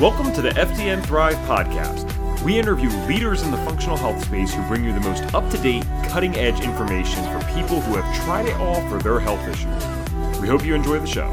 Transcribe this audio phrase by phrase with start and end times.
[0.00, 2.42] Welcome to the FDN Thrive podcast.
[2.42, 5.58] We interview leaders in the functional health space who bring you the most up to
[5.58, 10.40] date, cutting edge information for people who have tried it all for their health issues.
[10.40, 11.28] We hope you enjoy the show.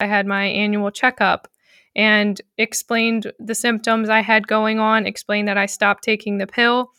[0.00, 1.48] I had my annual checkup
[1.94, 6.92] and explained the symptoms I had going on, explained that I stopped taking the pill,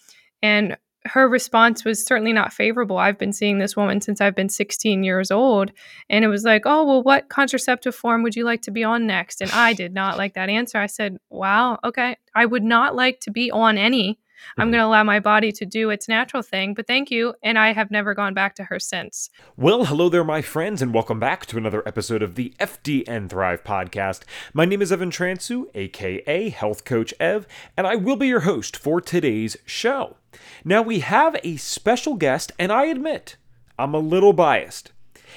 [0.43, 2.97] and her response was certainly not favorable.
[2.97, 5.71] I've been seeing this woman since I've been 16 years old.
[6.09, 9.07] And it was like, oh, well, what contraceptive form would you like to be on
[9.07, 9.41] next?
[9.41, 10.77] And I did not like that answer.
[10.77, 12.17] I said, wow, okay.
[12.35, 14.19] I would not like to be on any.
[14.57, 14.71] I'm mm-hmm.
[14.71, 17.33] going to allow my body to do its natural thing, but thank you.
[17.43, 19.29] And I have never gone back to her since.
[19.57, 23.63] Well, hello there, my friends, and welcome back to another episode of the FDN Thrive
[23.63, 24.23] podcast.
[24.53, 28.75] My name is Evan Transue, aka Health Coach Ev, and I will be your host
[28.75, 30.17] for today's show.
[30.63, 33.35] Now, we have a special guest, and I admit,
[33.77, 34.91] I'm a little biased.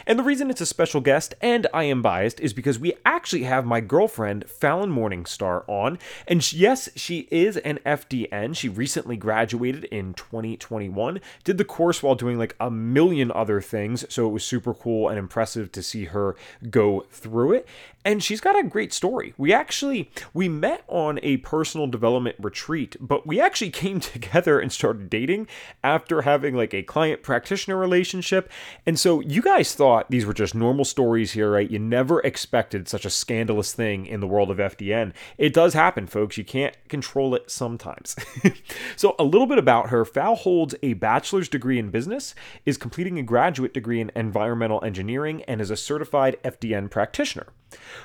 [0.07, 3.45] And the reason it's a special guest and I am biased is because we actually
[3.45, 5.99] have my girlfriend, Falyn Morningstar, on.
[6.27, 8.57] And yes, she is an FDN.
[8.57, 14.05] She recently graduated in 2021, did the course while doing like a million other things.
[14.09, 16.37] So it was super cool and impressive to see her
[16.71, 17.69] go through it
[18.05, 19.34] and she's got a great story.
[19.37, 24.73] We actually we met on a personal development retreat, but we actually came together and
[24.73, 25.49] started dating
[25.83, 28.51] after having like a client practitioner relationship.
[28.87, 31.69] And so you guys thought these were just normal stories here, right?
[31.69, 35.12] You never expected such a scandalous thing in the world of FDN.
[35.38, 36.38] It does happen, folks.
[36.38, 38.14] You can't control it sometimes.
[38.97, 40.05] so a little bit about her.
[40.05, 42.33] Fal holds a bachelor's degree in business,
[42.64, 47.48] is completing a graduate degree in environmental engineering, and is a certified FDN practitioner.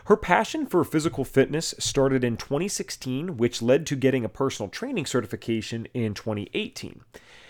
[0.06, 5.06] Her passion for physical fitness started in 2016, which led to getting a personal training
[5.06, 7.02] certification in 2018.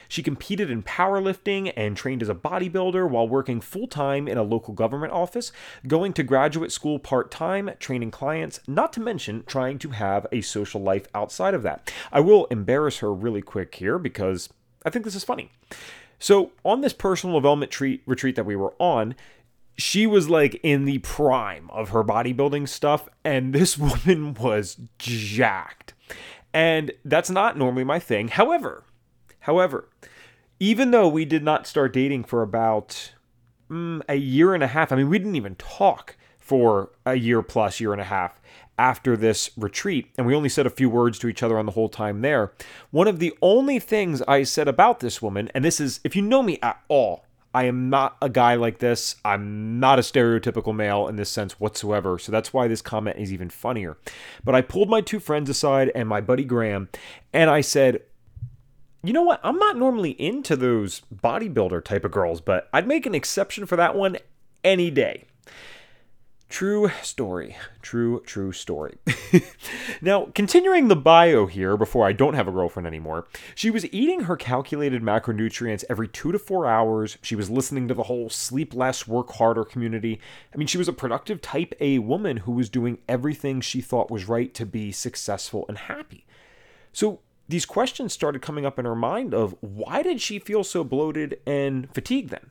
[0.08, 4.44] She competed in powerlifting and trained as a bodybuilder while working full time in a
[4.44, 5.52] local government office,
[5.88, 10.42] going to graduate school part time, training clients, not to mention trying to have a
[10.42, 11.92] social life outside of that.
[12.12, 14.50] I will embarrass her really quick here because
[14.86, 15.52] I think this is funny.
[16.20, 19.16] So, on this personal development treat, retreat that we were on,
[19.78, 25.94] she was like in the prime of her bodybuilding stuff, and this woman was jacked.
[26.54, 28.30] And that's not normally my thing.
[28.30, 28.84] However,
[29.48, 29.90] however,
[30.60, 33.14] even though we did not start dating for about
[33.72, 37.42] mm, a year and a half, I mean, we didn't even talk for a year
[37.42, 38.40] plus, year and a half
[38.78, 41.72] after this retreat, and we only said a few words to each other on the
[41.72, 42.54] whole time there.
[42.92, 46.22] One of the only things I said about this woman, and this is, if you
[46.22, 49.16] know me at all, I am not a guy like this.
[49.26, 52.20] I'm not a stereotypical male in this sense whatsoever.
[52.20, 53.98] So that's why this comment is even funnier.
[54.44, 56.90] But I pulled my two friends aside and my buddy Graham,
[57.34, 58.04] and I said,
[59.04, 59.40] you know what?
[59.44, 63.76] I'm not normally into those bodybuilder type of girls, but I'd make an exception for
[63.76, 64.18] that one
[64.64, 65.26] any day.
[66.50, 67.58] True story.
[67.82, 68.98] True, true story.
[70.02, 74.22] now, continuing the bio here before I don't have a girlfriend anymore, she was eating
[74.22, 77.18] her calculated macronutrients every two to four hours.
[77.22, 80.22] She was listening to the whole sleep less, work harder community.
[80.54, 84.10] I mean, she was a productive type A woman who was doing everything she thought
[84.10, 86.26] was right to be successful and happy.
[86.94, 87.20] So,
[87.50, 91.40] these questions started coming up in her mind of why did she feel so bloated
[91.46, 92.50] and fatigued then?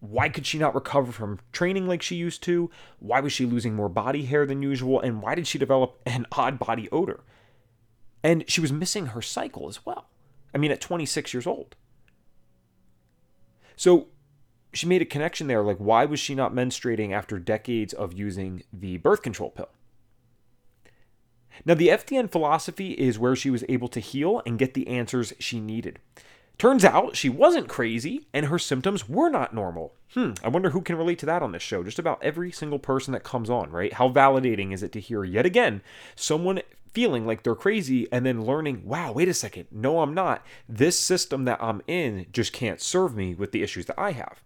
[0.00, 2.70] Why could she not recover from training like she used to?
[2.98, 5.00] Why was she losing more body hair than usual?
[5.00, 7.20] And why did she develop an odd body odor?
[8.22, 10.08] And she was missing her cycle as well.
[10.54, 11.76] I mean, at 26 years old.
[13.76, 14.08] So
[14.72, 18.62] she made a connection there like, why was she not menstruating after decades of using
[18.72, 19.68] the birth control pill?
[21.64, 25.32] Now, the FDN philosophy is where she was able to heal and get the answers
[25.38, 25.98] she needed.
[26.58, 29.92] Turns out she wasn't crazy and her symptoms were not normal.
[30.14, 31.82] Hmm, I wonder who can relate to that on this show.
[31.82, 33.92] Just about every single person that comes on, right?
[33.92, 35.82] How validating is it to hear yet again
[36.14, 36.62] someone
[36.94, 40.46] feeling like they're crazy and then learning, wow, wait a second, no, I'm not.
[40.66, 44.40] This system that I'm in just can't serve me with the issues that I have.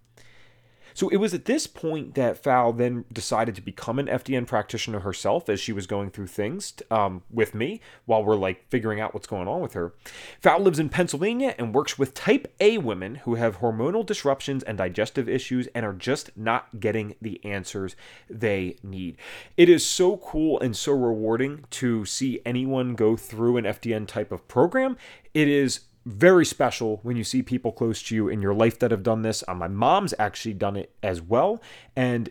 [1.01, 4.99] So it was at this point that Fal then decided to become an FDN practitioner
[4.99, 9.11] herself as she was going through things um, with me while we're like figuring out
[9.15, 9.95] what's going on with her.
[10.41, 14.77] Fal lives in Pennsylvania and works with type A women who have hormonal disruptions and
[14.77, 17.95] digestive issues and are just not getting the answers
[18.29, 19.17] they need.
[19.57, 24.31] It is so cool and so rewarding to see anyone go through an FDN type
[24.31, 24.97] of program.
[25.33, 28.91] It is very special when you see people close to you in your life that
[28.91, 29.43] have done this.
[29.47, 31.61] Uh, my mom's actually done it as well.
[31.95, 32.29] And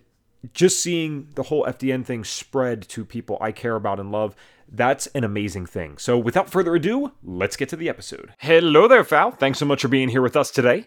[0.55, 4.35] just seeing the whole FDN thing spread to people I care about and love,
[4.69, 5.99] that's an amazing thing.
[5.99, 8.35] So without further ado, let's get to the episode.
[8.39, 9.31] Hello there, Fal.
[9.33, 10.87] Thanks so much for being here with us today.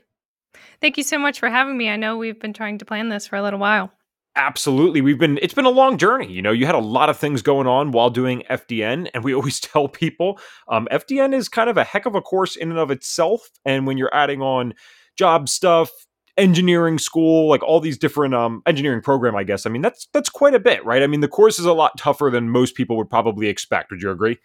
[0.81, 1.89] Thank you so much for having me.
[1.89, 3.91] I know we've been trying to plan this for a little while.
[4.35, 5.01] Absolutely.
[5.01, 6.31] We've been it's been a long journey.
[6.31, 9.33] You know, you had a lot of things going on while doing FDN and we
[9.35, 12.79] always tell people um, FDN is kind of a heck of a course in and
[12.79, 14.73] of itself and when you're adding on
[15.17, 15.91] job stuff,
[16.35, 19.67] engineering school, like all these different um engineering program, I guess.
[19.67, 21.03] I mean, that's that's quite a bit, right?
[21.03, 23.91] I mean, the course is a lot tougher than most people would probably expect.
[23.91, 24.39] Would you agree?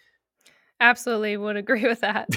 [0.81, 2.29] Absolutely would agree with that.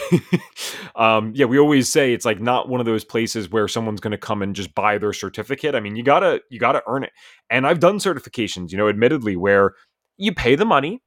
[0.96, 4.12] um, yeah, we always say it's like not one of those places where someone's going
[4.12, 5.76] to come and just buy their certificate.
[5.76, 7.12] I mean, you gotta you gotta earn it.
[7.52, 9.76] And I've done certifications, you know, admittedly, where
[10.18, 11.02] you pay the money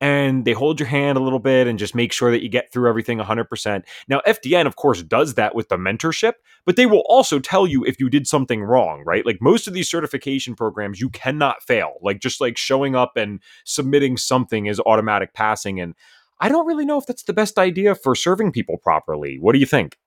[0.00, 2.72] and they hold your hand a little bit and just make sure that you get
[2.72, 3.84] through everything 100%.
[4.08, 6.34] Now, FDN, of course, does that with the mentorship,
[6.66, 9.26] but they will also tell you if you did something wrong, right?
[9.26, 11.94] Like most of these certification programs, you cannot fail.
[12.02, 15.80] Like just like showing up and submitting something is automatic passing.
[15.80, 15.94] And
[16.40, 19.38] I don't really know if that's the best idea for serving people properly.
[19.38, 19.98] What do you think?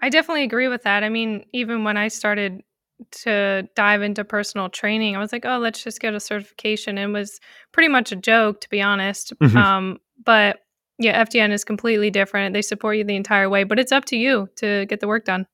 [0.00, 1.02] I definitely agree with that.
[1.02, 2.62] I mean, even when I started
[3.10, 6.98] to dive into personal training, I was like, oh, let's just get a certification.
[6.98, 7.40] It was
[7.72, 9.32] pretty much a joke, to be honest.
[9.40, 9.56] Mm-hmm.
[9.56, 10.60] Um, but
[10.98, 12.54] yeah, FDN is completely different.
[12.54, 15.24] They support you the entire way, but it's up to you to get the work
[15.24, 15.46] done.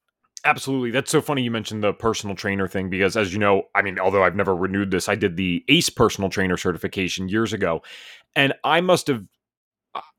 [0.46, 0.90] Absolutely.
[0.90, 3.98] That's so funny you mentioned the personal trainer thing because, as you know, I mean,
[3.98, 7.82] although I've never renewed this, I did the ACE personal trainer certification years ago.
[8.36, 9.24] And I must have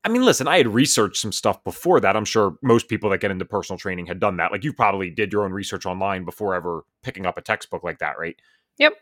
[0.04, 2.16] I mean, listen, I had researched some stuff before that.
[2.16, 4.52] I'm sure most people that get into personal training had done that.
[4.52, 7.98] Like you probably did your own research online before ever picking up a textbook like
[7.98, 8.36] that, right?
[8.78, 8.94] Yep.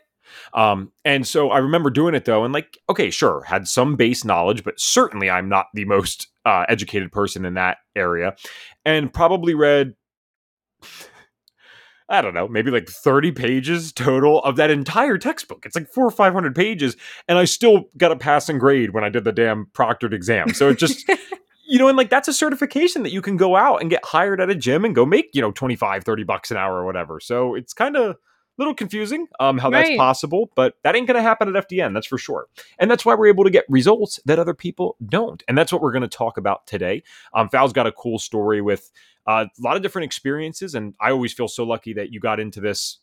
[0.53, 4.25] Um, and so I remember doing it though, and like, okay, sure, had some base
[4.25, 8.35] knowledge, but certainly I'm not the most uh, educated person in that area,
[8.83, 9.95] and probably read
[12.07, 15.65] I don't know, maybe like 30 pages total of that entire textbook.
[15.65, 16.95] It's like four or 500 pages.
[17.27, 20.53] And I still got a passing grade when I did the damn proctored exam.
[20.53, 21.09] So it just,
[21.67, 24.39] you know, and like that's a certification that you can go out and get hired
[24.39, 27.19] at a gym and go make, you know, 25, 30 bucks an hour or whatever.
[27.19, 28.17] So it's kind of,
[28.57, 29.87] a little confusing um, how right.
[29.87, 32.47] that's possible, but that ain't going to happen at FDN, that's for sure.
[32.79, 35.43] And that's why we're able to get results that other people don't.
[35.47, 37.03] And that's what we're going to talk about today.
[37.33, 38.91] Um, Fal's got a cool story with
[39.27, 42.59] a lot of different experiences, and I always feel so lucky that you got into
[42.59, 42.99] this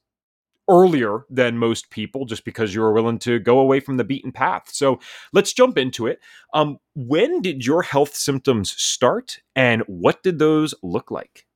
[0.68, 4.30] earlier than most people just because you were willing to go away from the beaten
[4.30, 4.70] path.
[4.72, 5.00] So
[5.32, 6.20] let's jump into it.
[6.54, 11.46] Um, when did your health symptoms start, and what did those look like?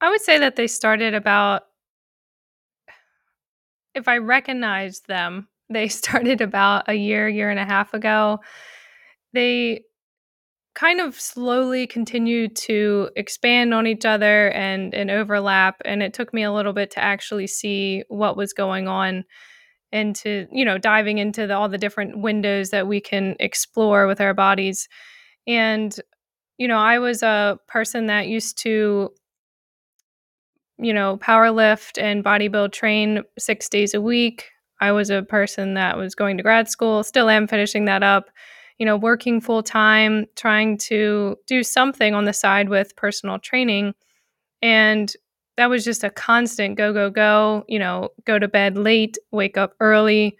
[0.00, 1.62] I would say that they started about
[3.94, 8.40] if I recognized them, they started about a year, year and a half ago.
[9.32, 9.82] They
[10.76, 16.32] kind of slowly continued to expand on each other and and overlap and it took
[16.32, 19.24] me a little bit to actually see what was going on
[19.90, 24.06] and to you know diving into the, all the different windows that we can explore
[24.06, 24.88] with our bodies
[25.48, 25.98] and
[26.58, 29.10] you know i was a person that used to
[30.78, 34.50] you know, power lift and bodybuild train six days a week.
[34.80, 38.28] I was a person that was going to grad school, still am finishing that up,
[38.78, 43.94] you know, working full time, trying to do something on the side with personal training.
[44.62, 45.12] And
[45.56, 49.56] that was just a constant go, go, go, you know, go to bed late, wake
[49.56, 50.36] up early,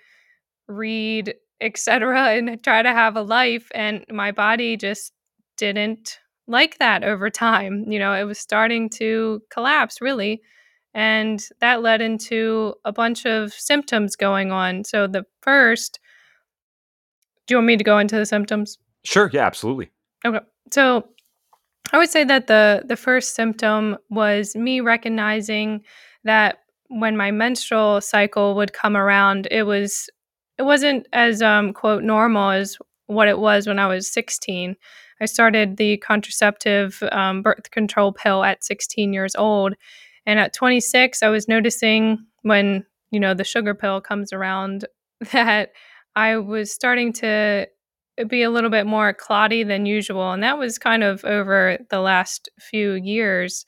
[0.69, 3.71] read, etc., and try to have a life.
[3.75, 5.13] And my body just
[5.57, 7.85] didn't like that over time.
[7.89, 10.43] You know, it was starting to collapse really.
[10.95, 14.85] And that led into a bunch of symptoms going on.
[14.85, 15.99] So the first,
[17.47, 18.79] do you want me to go into the symptoms?
[19.05, 19.91] Sure, yeah, absolutely.
[20.25, 20.41] Okay.
[20.73, 21.09] So
[21.93, 25.83] I would say that the the first symptom was me recognizing
[26.25, 30.09] that when my menstrual cycle would come around, it was
[30.59, 32.77] it wasn't as um quote normal as
[33.07, 34.77] what it was when I was 16.
[35.21, 39.75] I started the contraceptive um, birth control pill at 16 years old.
[40.27, 44.85] And at 26, I was noticing when, you know, the sugar pill comes around
[45.33, 45.71] that
[46.17, 47.69] I was starting to
[48.21, 50.33] uh, be a little bit more clotty than usual.
[50.33, 53.65] And that was kind of over the last few years.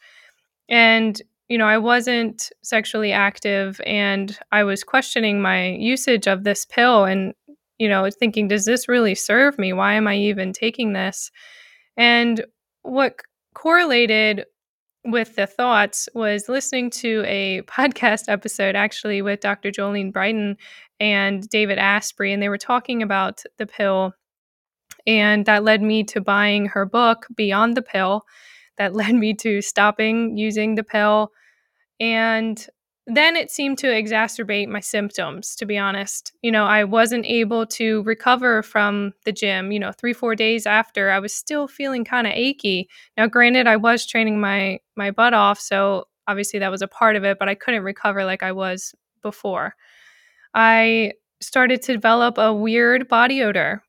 [0.69, 6.64] And, you know, I wasn't sexually active and I was questioning my usage of this
[6.64, 7.05] pill.
[7.05, 7.35] And
[7.78, 9.73] you know, thinking, does this really serve me?
[9.73, 11.31] Why am I even taking this?
[11.97, 12.45] And
[12.83, 13.21] what
[13.55, 14.47] correlated
[15.05, 19.71] with the thoughts was listening to a podcast episode actually with Dr.
[19.71, 20.57] Jolene Brighten
[21.00, 24.14] and David Asprey, and they were talking about the pill.
[25.07, 28.25] And that led me to buying her book, Beyond the Pill.
[28.76, 31.33] That led me to stopping using the pill.
[32.00, 32.64] And
[33.09, 37.64] then it seemed to exacerbate my symptoms to be honest you know i wasn't able
[37.67, 42.05] to recover from the gym you know three four days after i was still feeling
[42.05, 46.71] kind of achy now granted i was training my my butt off so obviously that
[46.71, 49.75] was a part of it but i couldn't recover like i was before
[50.55, 53.83] I started to develop a weird body odor.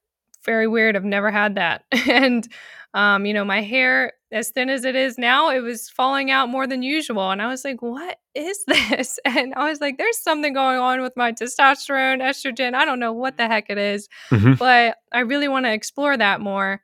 [0.45, 0.95] Very weird.
[0.95, 1.83] I've never had that.
[2.09, 2.47] and,
[2.93, 6.49] um, you know, my hair, as thin as it is now, it was falling out
[6.49, 7.31] more than usual.
[7.31, 9.19] And I was like, what is this?
[9.25, 12.73] And I was like, there's something going on with my testosterone, estrogen.
[12.75, 14.53] I don't know what the heck it is, Mm-hmm.
[14.53, 16.81] but I really want to explore that more.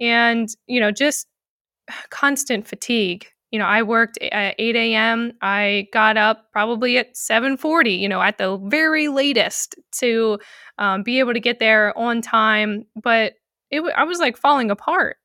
[0.00, 1.26] And, you know, just
[2.10, 3.26] constant fatigue.
[3.50, 5.32] You know, I worked at 8 a.m.
[5.42, 7.98] I got up probably at 7:40.
[7.98, 10.38] You know, at the very latest to
[10.78, 12.86] um, be able to get there on time.
[13.02, 13.34] But
[13.70, 15.16] it, I was like falling apart.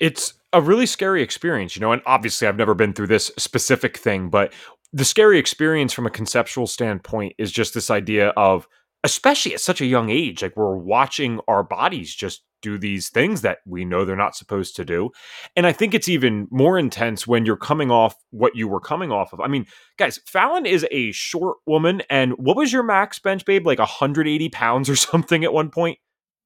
[0.00, 3.96] it's a really scary experience, you know, and obviously I've never been through this specific
[3.96, 4.52] thing, but
[4.92, 8.66] the scary experience from a conceptual standpoint is just this idea of,
[9.04, 13.42] especially at such a young age, like we're watching our bodies just do these things
[13.42, 15.10] that we know they're not supposed to do.
[15.56, 19.10] And I think it's even more intense when you're coming off what you were coming
[19.10, 19.40] off of.
[19.40, 19.66] I mean,
[19.98, 22.02] guys, Falyn is a short woman.
[22.10, 23.66] And what was your max bench, babe?
[23.66, 25.98] Like 180 pounds or something at one point?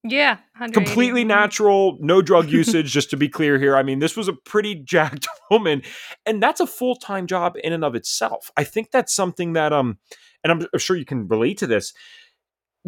[0.07, 0.37] Yeah,
[0.75, 1.29] completely Mhm.
[1.29, 3.75] natural, no drug usage, just to be clear here.
[3.75, 5.81] I mean, this was a pretty jacked woman,
[6.27, 8.51] and that's a full time job in and of itself.
[8.55, 9.99] I think that's something that, um,
[10.43, 11.95] and I'm, I'm sure you can relate to this.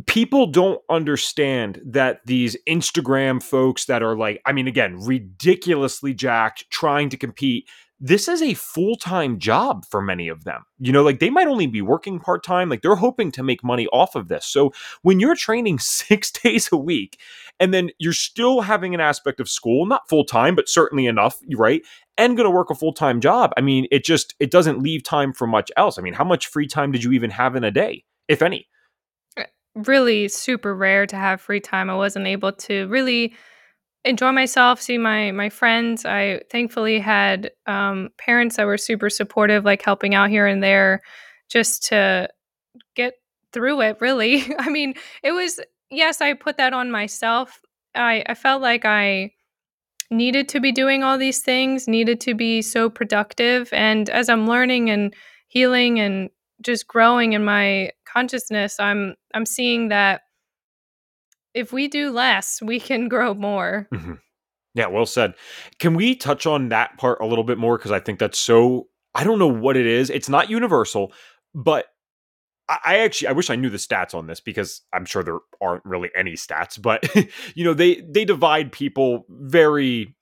[0.05, 6.71] People don't understand that these Instagram folks that are like, I mean, again, ridiculously jacked,
[6.71, 7.67] trying to compete.
[7.99, 10.65] This is a full time job for many of them.
[10.79, 13.65] You know, like they might only be working part time, like they're hoping to make
[13.65, 14.45] money off of this.
[14.45, 17.19] So when you're training six days a week
[17.59, 21.39] and then you're still having an aspect of school, not full time, but certainly enough,
[21.57, 21.81] right?
[22.19, 23.55] And going to work a full time job.
[23.57, 25.99] I mean, it just it doesn't leave time for much else.
[25.99, 28.69] I mean, how much free time did you even have in a day, if any?
[29.77, 31.91] Really super rare to have free time.
[31.91, 33.35] I wasn't able to really
[34.05, 36.07] enjoy myself, see my my friends.
[36.07, 41.03] I thankfully had um, parents that were super supportive, like helping out here and there,
[41.51, 42.29] just to
[42.95, 43.15] get
[43.53, 43.99] through it.
[44.01, 47.61] Really, I mean, it was yes, I put that on myself.
[47.95, 49.33] I I felt like I
[50.11, 54.47] needed to be doing all these things, needed to be so productive, and as I'm
[54.47, 55.13] learning and
[55.49, 56.31] healing and
[56.63, 60.23] just growing in my consciousness, I'm I'm seeing that
[61.55, 63.89] if we do less, we can grow more.
[63.93, 64.19] Mhm.
[64.75, 65.35] Yeah, well said.
[65.79, 67.79] Can we touch on that part a little bit more?
[67.79, 68.89] Because I think that's so.
[69.15, 70.11] I don't know what it is.
[70.11, 71.13] It's not universal,
[71.55, 71.87] but
[72.69, 75.39] I, I actually I wish I knew the stats on this because I'm sure there
[75.63, 76.81] aren't really any stats.
[76.81, 77.09] But
[77.55, 80.16] you know, they they divide people very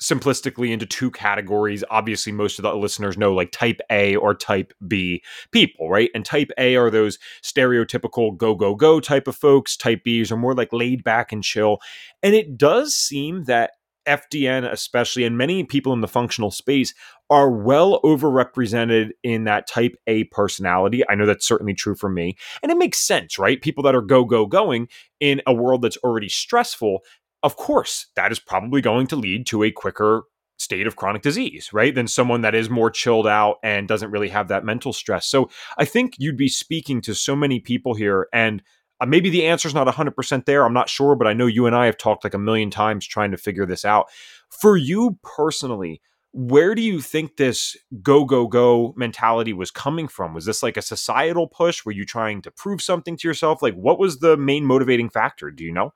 [0.00, 1.84] simplistically into two categories.
[1.90, 6.10] Obviously, most of the listeners know like type A or type B people, right?
[6.14, 9.76] And type A are those stereotypical go, go, go type of folks.
[9.76, 11.78] Type Bs are more like laid back and chill.
[12.22, 13.72] And it does seem that
[14.08, 16.94] FDN, especially, and many people in the functional space
[17.30, 21.02] are well overrepresented in that type A personality.
[21.08, 22.36] I know that's certainly true for me.
[22.62, 23.60] And it makes sense, right?
[23.60, 24.88] People that are go, go, going
[25.20, 27.00] in a world that's already stressful
[27.42, 30.22] of course, that is probably going to lead to a quicker
[30.58, 31.94] state of chronic disease, right?
[31.94, 35.26] Than someone that is more chilled out and doesn't really have that mental stress.
[35.26, 38.28] So I think you'd be speaking to so many people here.
[38.32, 38.62] And
[39.00, 40.64] uh, maybe the answer's not 100% there.
[40.64, 43.06] I'm not sure, but I know you and I have talked like a million times
[43.06, 44.06] trying to figure this out.
[44.50, 46.02] For you personally,
[46.32, 50.34] where do you think this go, go, go mentality was coming from?
[50.34, 51.84] Was this like a societal push?
[51.84, 53.62] Were you trying to prove something to yourself?
[53.62, 55.50] Like, what was the main motivating factor?
[55.50, 55.92] Do you know?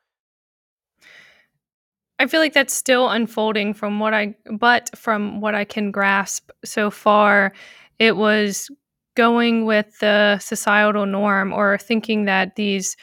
[2.22, 6.52] I feel like that's still unfolding from what I but from what I can grasp
[6.64, 7.52] so far,
[7.98, 8.70] it was
[9.16, 12.96] going with the societal norm or thinking that these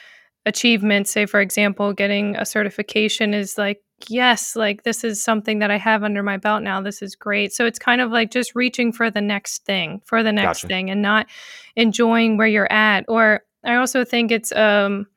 [0.45, 5.69] achievements, say for example, getting a certification is like, yes, like this is something that
[5.69, 6.81] I have under my belt now.
[6.81, 7.51] This is great.
[7.51, 10.67] So it's kind of like just reaching for the next thing, for the next Gotcha.
[10.67, 11.27] thing and not
[11.75, 13.03] enjoying where you're at.
[13.09, 15.07] Or I also think it's um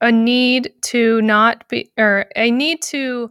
[0.00, 3.30] a need to not be or a need to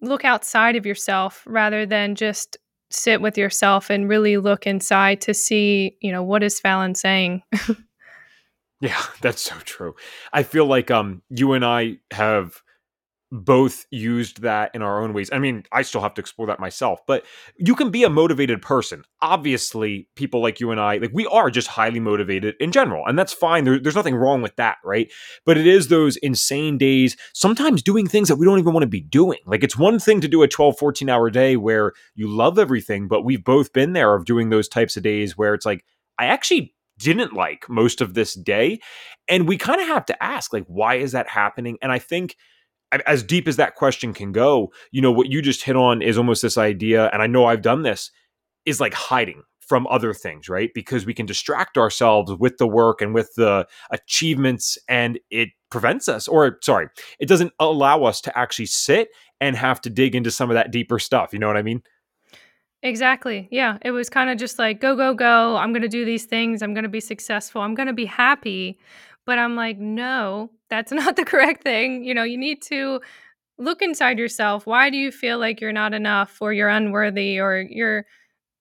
[0.00, 2.56] look outside of yourself rather than just
[2.90, 7.42] sit with yourself and really look inside to see, you know, what is Falyn saying?
[8.80, 9.94] Yeah, that's so true.
[10.32, 12.62] I feel like um you and I have
[13.30, 15.28] both used that in our own ways.
[15.32, 17.24] I mean, I still have to explore that myself, but
[17.58, 19.02] you can be a motivated person.
[19.20, 23.18] Obviously, people like you and I, like we are just highly motivated in general, and
[23.18, 23.64] that's fine.
[23.64, 25.12] There, there's nothing wrong with that, right?
[25.44, 28.88] But it is those insane days, sometimes doing things that we don't even want to
[28.88, 29.38] be doing.
[29.46, 33.08] Like it's one thing to do a 12, 14 hour day where you love everything,
[33.08, 35.84] but we've both been there of doing those types of days where it's like,
[36.18, 38.80] I actually didn't like most of this day.
[39.28, 41.78] And we kind of have to ask, like, why is that happening?
[41.80, 42.36] And I think
[43.06, 46.16] as deep as that question can go, you know, what you just hit on is
[46.18, 48.10] almost this idea, and I know I've done this,
[48.64, 50.70] is like hiding from other things, right?
[50.74, 56.08] Because we can distract ourselves with the work and with the achievements, and it prevents
[56.08, 56.88] us, or sorry,
[57.20, 59.08] it doesn't allow us to actually sit
[59.40, 61.32] and have to dig into some of that deeper stuff.
[61.32, 61.82] You know what I mean?
[62.82, 63.48] Exactly.
[63.50, 63.78] Yeah.
[63.82, 65.56] It was kind of just like, go, go, go.
[65.56, 66.62] I'm going to do these things.
[66.62, 67.60] I'm going to be successful.
[67.60, 68.78] I'm going to be happy.
[69.26, 72.04] But I'm like, no, that's not the correct thing.
[72.04, 73.00] You know, you need to
[73.58, 74.66] look inside yourself.
[74.66, 78.06] Why do you feel like you're not enough or you're unworthy or you're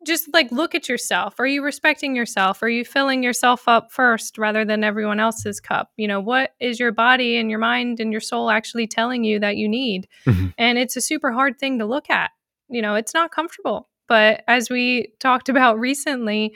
[0.06, 1.40] just like look at yourself.
[1.40, 2.62] Are you respecting yourself?
[2.62, 5.92] Are you filling yourself up first rather than everyone else's cup?
[5.98, 9.40] You know, what is your body and your mind and your soul actually telling you
[9.40, 10.08] that you need?
[10.26, 10.48] Mm-hmm.
[10.58, 12.32] And it's a super hard thing to look at.
[12.70, 13.90] You know, it's not comfortable.
[14.08, 16.56] But as we talked about recently,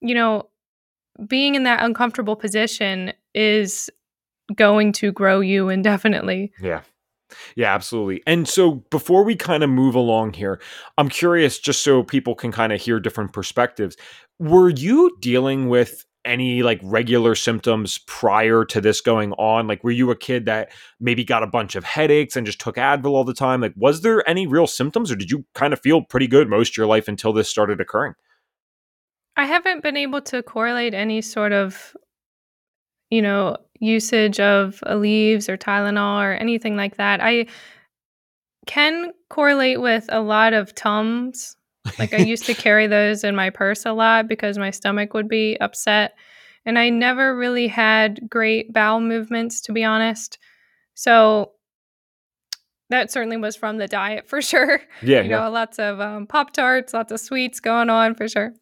[0.00, 0.48] you know,
[1.26, 3.90] being in that uncomfortable position is
[4.54, 6.52] going to grow you indefinitely.
[6.60, 6.82] Yeah.
[7.56, 8.22] Yeah, absolutely.
[8.26, 10.60] And so before we kind of move along here,
[10.98, 13.96] I'm curious just so people can kind of hear different perspectives.
[14.38, 19.66] Were you dealing with any like regular symptoms prior to this going on?
[19.66, 20.70] Like, were you a kid that
[21.00, 23.60] maybe got a bunch of headaches and just took Advil all the time?
[23.60, 26.72] Like, was there any real symptoms or did you kind of feel pretty good most
[26.72, 28.14] of your life until this started occurring?
[29.36, 31.96] I haven't been able to correlate any sort of,
[33.12, 37.20] you know, usage of Aleve or Tylenol or anything like that.
[37.20, 37.44] I
[38.66, 41.56] can correlate with a lot of Tums
[41.98, 45.28] like I used to carry those in my purse a lot because my stomach would
[45.28, 46.14] be upset.
[46.64, 50.38] And I never really had great bowel movements, to be honest.
[50.94, 51.50] So
[52.88, 54.80] that certainly was from the diet for sure.
[55.02, 55.20] Yeah.
[55.20, 55.40] you yeah.
[55.40, 58.54] know, lots of um, Pop Tarts, lots of sweets going on for sure.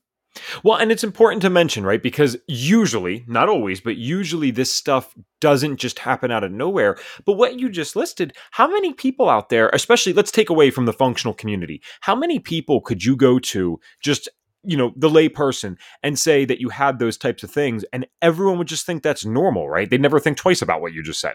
[0.62, 2.02] Well, and it's important to mention, right?
[2.02, 6.96] Because usually, not always, but usually this stuff doesn't just happen out of nowhere.
[7.25, 10.87] But what you just listed, how many people out there, especially let's take away from
[10.87, 14.28] the functional community, how many people could you go to just
[14.62, 18.58] you know the layperson and say that you had those types of things and everyone
[18.58, 21.34] would just think that's normal right they'd never think twice about what you just said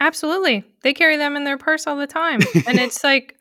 [0.00, 3.36] absolutely they carry them in their purse all the time and it's like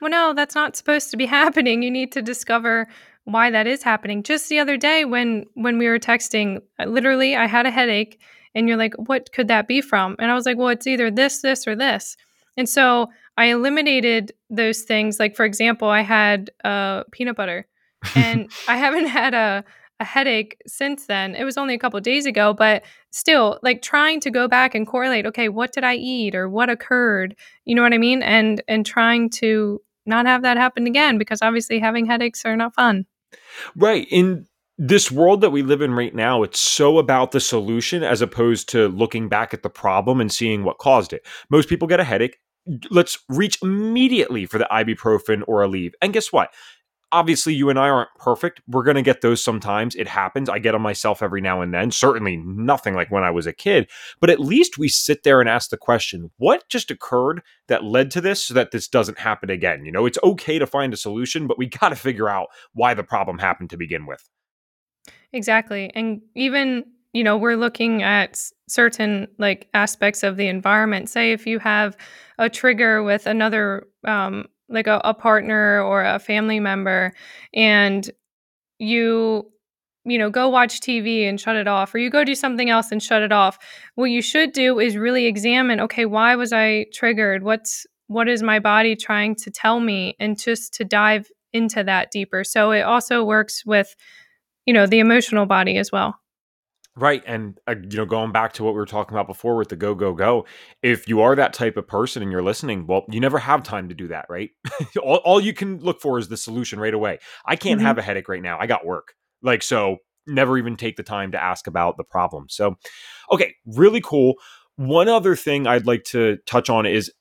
[0.00, 2.88] well no that's not supposed to be happening you need to discover
[3.24, 4.22] why that is happening.
[4.22, 8.20] Just the other day when when we were texting, literally I had a headache
[8.54, 11.10] and you're like, "What could that be from?" And I was like, "Well, it's either
[11.10, 12.16] this, this or this."
[12.56, 15.20] And so I eliminated those things.
[15.20, 17.66] Like for example, I had uh, peanut butter,
[18.14, 19.64] and I haven't had a
[20.00, 21.34] a headache since then.
[21.34, 24.86] It was only a couple days ago, but still, like trying to go back and
[24.86, 25.26] correlate.
[25.26, 27.36] Okay, what did I eat or what occurred?
[27.66, 28.22] You know what I mean?
[28.22, 29.80] And and trying to
[30.10, 33.06] not have that happen again because obviously having headaches are not fun.
[33.74, 34.06] Right.
[34.10, 34.46] In
[34.76, 38.68] this world that we live in right now, it's so about the solution as opposed
[38.70, 41.26] to looking back at the problem and seeing what caused it.
[41.50, 42.38] Most people get a headache.
[42.90, 45.92] Let's reach immediately for the ibuprofen or Aleve.
[46.02, 46.52] And guess what?
[47.12, 48.60] Obviously you and I aren't perfect.
[48.68, 49.94] We're going to get those sometimes.
[49.94, 50.48] It happens.
[50.48, 51.90] I get them myself every now and then.
[51.90, 55.48] Certainly nothing like when I was a kid, but at least we sit there and
[55.48, 59.50] ask the question, what just occurred that led to this so that this doesn't happen
[59.50, 59.84] again?
[59.84, 62.94] You know, it's okay to find a solution, but we got to figure out why
[62.94, 64.28] the problem happened to begin with.
[65.32, 65.90] Exactly.
[65.94, 71.08] And even, you know, we're looking at certain like aspects of the environment.
[71.08, 71.96] Say if you have
[72.38, 77.12] a trigger with another um, like a, a partner or a family member
[77.54, 78.10] and
[78.78, 79.50] you
[80.04, 82.90] you know go watch tv and shut it off or you go do something else
[82.90, 83.58] and shut it off.
[83.96, 87.42] What you should do is really examine okay why was i triggered?
[87.42, 90.16] What's what is my body trying to tell me?
[90.18, 92.44] and just to dive into that deeper.
[92.44, 93.94] So it also works with
[94.66, 96.16] you know the emotional body as well
[96.96, 97.22] Right.
[97.24, 99.76] And, uh, you know, going back to what we were talking about before with the
[99.76, 100.44] go, go, go,
[100.82, 103.88] if you are that type of person and you're listening, well, you never have time
[103.88, 104.50] to do that, right?
[105.02, 107.18] all, all, you can look for is the solution right away.
[107.46, 107.86] I can't mm-hmm.
[107.86, 108.58] have a headache right now.
[108.58, 109.14] I got work.
[109.40, 112.46] Like, so never even take the time to ask about the problem.
[112.48, 112.76] So,
[113.30, 114.34] okay, really cool.
[114.76, 117.12] One other thing I'd like to touch on is,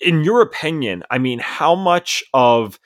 [0.00, 2.80] in your opinion, I mean, how much of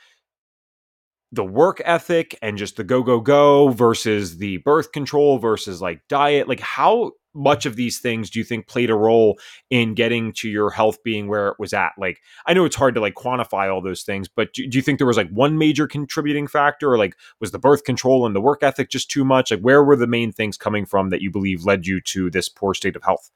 [1.33, 6.01] the work ethic and just the go go go versus the birth control versus like
[6.09, 9.39] diet like how much of these things do you think played a role
[9.71, 11.93] in getting to your health being where it was at?
[11.97, 14.83] Like i know it's hard to like quantify all those things but do, do you
[14.83, 18.35] think there was like one major contributing factor or like was the birth control and
[18.35, 19.51] the work ethic just too much?
[19.51, 22.49] Like where were the main things coming from that you believe led you to this
[22.49, 23.31] poor state of health?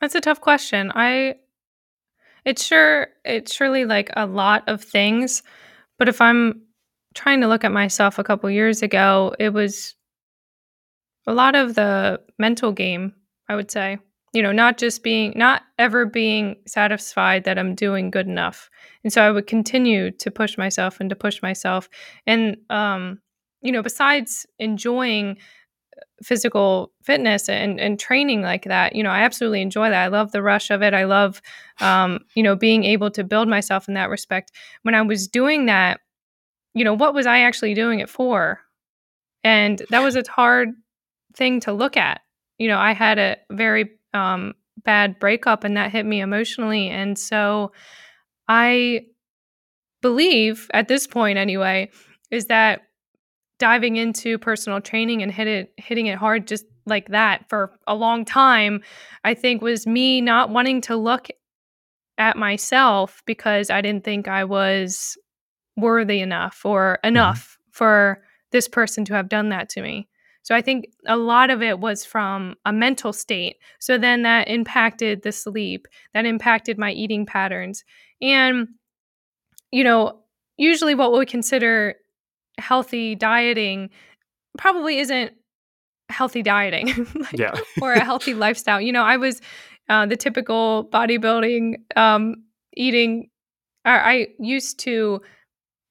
[0.00, 0.92] That's a tough question.
[0.94, 1.36] I
[2.44, 5.42] it's sure it's surely like a lot of things
[6.00, 6.62] but if I'm
[7.14, 9.94] trying to look at myself a couple years ago, it was
[11.26, 13.12] a lot of the mental game,
[13.48, 13.98] I would say.
[14.32, 18.70] you know, not just being, not ever being satisfied that I'm doing good enough.
[19.02, 21.88] And so I would continue to push myself and to push myself.
[22.26, 23.20] And, um,
[23.60, 25.38] you know, besides enjoying
[26.22, 30.04] physical fitness and, and training like that, you know, I absolutely enjoy that.
[30.04, 30.94] I love the rush of it.
[30.94, 31.40] I love,
[31.80, 34.52] um, you know, being able to build myself in that respect.
[34.82, 36.00] When I was doing that,
[36.74, 38.60] you know, what was I actually doing it for?
[39.42, 40.70] And that was a hard
[41.34, 42.20] thing to look at.
[42.58, 46.88] You know, I had a very um, bad breakup and that hit me emotionally.
[46.88, 47.72] And so
[48.48, 49.06] I
[50.02, 51.90] believe at this point, anyway,
[52.30, 52.82] is that
[53.60, 57.94] diving into personal training and hit it, hitting it hard just like that for a
[57.94, 58.82] long time,
[59.22, 61.28] I think was me not wanting to look
[62.18, 65.16] at myself because I didn't think I was
[65.76, 67.08] worthy enough or mm-hmm.
[67.08, 67.70] enough mm-hmm.
[67.72, 70.08] for this person to have done that to me.
[70.42, 73.56] So I think a lot of it was from a mental state.
[73.78, 77.84] So then that impacted the sleep, that impacted my eating patterns.
[78.22, 78.68] And,
[79.70, 80.20] you know,
[80.56, 81.96] usually what we consider
[82.58, 83.90] healthy dieting
[84.58, 85.32] probably isn't
[86.08, 87.54] healthy dieting like, yeah.
[87.82, 88.80] or a healthy lifestyle.
[88.80, 89.40] You know, I was
[89.88, 92.44] uh, the typical bodybuilding um,
[92.76, 93.30] eating.
[93.84, 95.22] I, I used to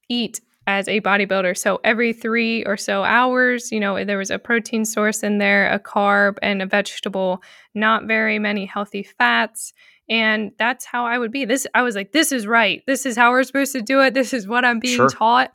[0.09, 1.57] eat as a bodybuilder.
[1.57, 5.71] So every three or so hours, you know, there was a protein source in there,
[5.71, 7.41] a carb, and a vegetable,
[7.73, 9.73] not very many healthy fats.
[10.09, 11.45] And that's how I would be.
[11.45, 12.83] This, I was like, this is right.
[12.85, 14.13] This is how we're supposed to do it.
[14.13, 15.09] This is what I'm being sure.
[15.09, 15.51] taught.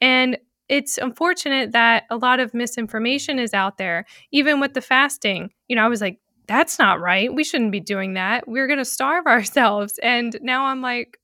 [0.00, 0.36] And
[0.68, 5.50] it's unfortunate that a lot of misinformation is out there, even with the fasting.
[5.68, 7.32] You know, I was like, that's not right.
[7.32, 8.48] We shouldn't be doing that.
[8.48, 9.98] We're going to starve ourselves.
[10.02, 11.18] And now I'm like,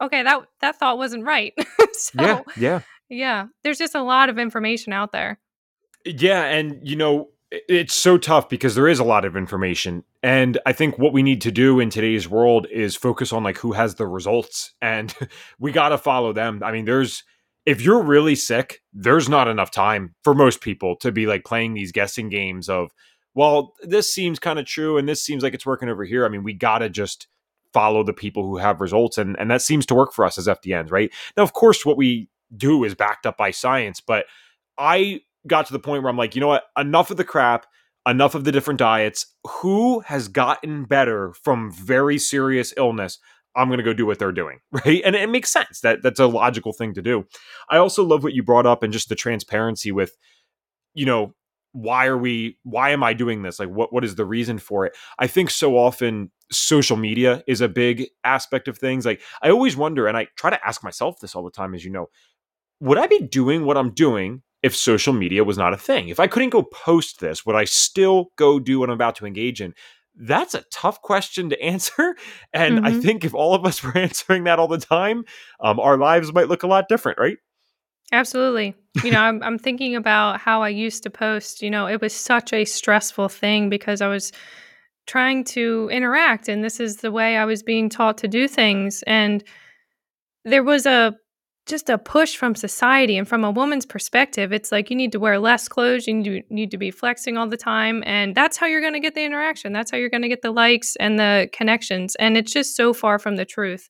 [0.00, 1.52] okay, that that thought wasn't right.
[1.92, 3.46] so, yeah, yeah, yeah.
[3.62, 5.38] There's just a lot of information out there.
[6.04, 10.58] Yeah, and you know, it's so tough because there is a lot of information, and
[10.64, 13.72] I think what we need to do in today's world is focus on like who
[13.72, 15.14] has the results, and
[15.58, 16.62] we got to follow them.
[16.62, 17.24] I mean, there's
[17.68, 21.74] if you're really sick, there's not enough time for most people to be like playing
[21.74, 22.92] these guessing games of,
[23.34, 26.24] well, this seems kind of true and this seems like it's working over here.
[26.24, 27.28] I mean, we got to just
[27.74, 30.46] follow the people who have results and and that seems to work for us as
[30.46, 31.12] FDNs, right?
[31.36, 34.24] Now of course what we do is backed up by science, but
[34.78, 36.64] I got to the point where I'm like, you know what?
[36.78, 37.66] Enough of the crap,
[38.08, 39.26] enough of the different diets.
[39.46, 43.18] Who has gotten better from very serious illness?
[43.58, 45.02] I'm going to go do what they're doing, right?
[45.04, 45.80] And it makes sense.
[45.80, 47.24] That that's a logical thing to do.
[47.68, 50.16] I also love what you brought up and just the transparency with
[50.94, 51.34] you know,
[51.72, 54.86] why are we why am i doing this like what what is the reason for
[54.86, 59.50] it i think so often social media is a big aspect of things like i
[59.50, 62.06] always wonder and i try to ask myself this all the time as you know
[62.80, 66.18] would i be doing what i'm doing if social media was not a thing if
[66.18, 69.60] i couldn't go post this would i still go do what i'm about to engage
[69.60, 69.74] in
[70.20, 72.16] that's a tough question to answer
[72.52, 72.86] and mm-hmm.
[72.86, 75.24] i think if all of us were answering that all the time
[75.60, 77.38] um, our lives might look a lot different right
[78.10, 78.74] Absolutely.
[79.04, 82.14] You know, I'm I'm thinking about how I used to post, you know, it was
[82.14, 84.32] such a stressful thing because I was
[85.06, 89.02] trying to interact and this is the way I was being taught to do things
[89.06, 89.42] and
[90.44, 91.16] there was a
[91.68, 95.20] just a push from society and from a woman's perspective it's like you need to
[95.20, 98.56] wear less clothes you need to, need to be flexing all the time and that's
[98.56, 100.96] how you're going to get the interaction that's how you're going to get the likes
[100.96, 103.88] and the connections and it's just so far from the truth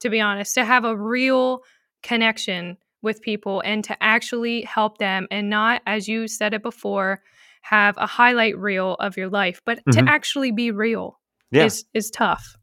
[0.00, 1.62] to be honest to have a real
[2.02, 7.22] connection with people and to actually help them and not, as you said it before,
[7.62, 10.04] have a highlight reel of your life, but mm-hmm.
[10.04, 11.18] to actually be real
[11.50, 11.64] yeah.
[11.64, 12.56] is is tough.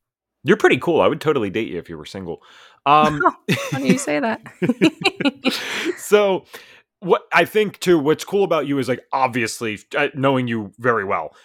[0.43, 0.99] You're pretty cool.
[0.99, 2.41] I would totally date you if you were single.
[2.85, 3.21] Um,
[3.71, 4.41] Funny you say that.
[5.97, 6.45] so,
[6.99, 11.05] what I think too, what's cool about you is like obviously uh, knowing you very
[11.05, 11.35] well,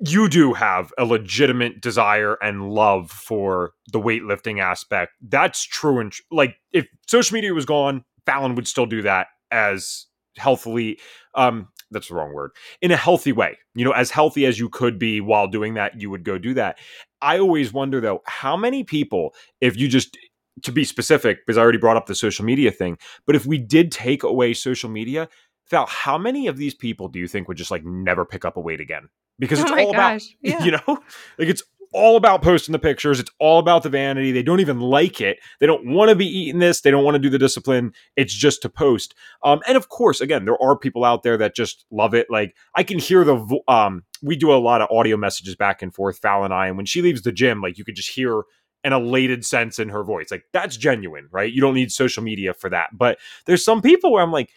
[0.00, 5.12] you do have a legitimate desire and love for the weightlifting aspect.
[5.20, 6.00] That's true.
[6.00, 10.98] And like, if social media was gone, Falyn would still do that as healthily
[11.34, 12.50] um that's the wrong word
[12.82, 16.00] in a healthy way you know as healthy as you could be while doing that
[16.00, 16.76] you would go do that
[17.22, 20.18] i always wonder though how many people if you just
[20.62, 23.58] to be specific because i already brought up the social media thing but if we
[23.58, 25.28] did take away social media
[25.66, 28.56] Fal, how many of these people do you think would just like never pick up
[28.56, 29.08] a weight again?
[29.38, 30.36] Because it's oh all gosh.
[30.42, 30.64] about, yeah.
[30.64, 30.98] you know,
[31.38, 31.62] like it's
[31.92, 33.20] all about posting the pictures.
[33.20, 34.32] It's all about the vanity.
[34.32, 35.38] They don't even like it.
[35.60, 36.80] They don't want to be eating this.
[36.80, 37.92] They don't want to do the discipline.
[38.16, 39.14] It's just to post.
[39.42, 42.26] Um, and of course, again, there are people out there that just love it.
[42.28, 45.82] Like I can hear the vo- um, we do a lot of audio messages back
[45.82, 48.10] and forth, Fal and I, and when she leaves the gym, like you could just
[48.10, 48.42] hear
[48.84, 50.30] an elated sense in her voice.
[50.30, 51.52] Like that's genuine, right?
[51.52, 52.90] You don't need social media for that.
[52.92, 54.50] But there's some people where I'm like,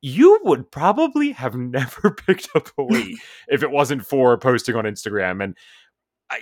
[0.00, 3.16] you would probably have never picked up a weight
[3.48, 5.42] if it wasn't for posting on Instagram.
[5.42, 5.56] And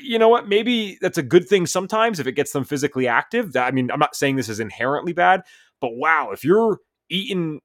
[0.01, 0.49] you know what?
[0.49, 3.57] Maybe that's a good thing sometimes if it gets them physically active.
[3.57, 5.43] I mean, I'm not saying this is inherently bad,
[5.81, 7.61] but wow, if you're eating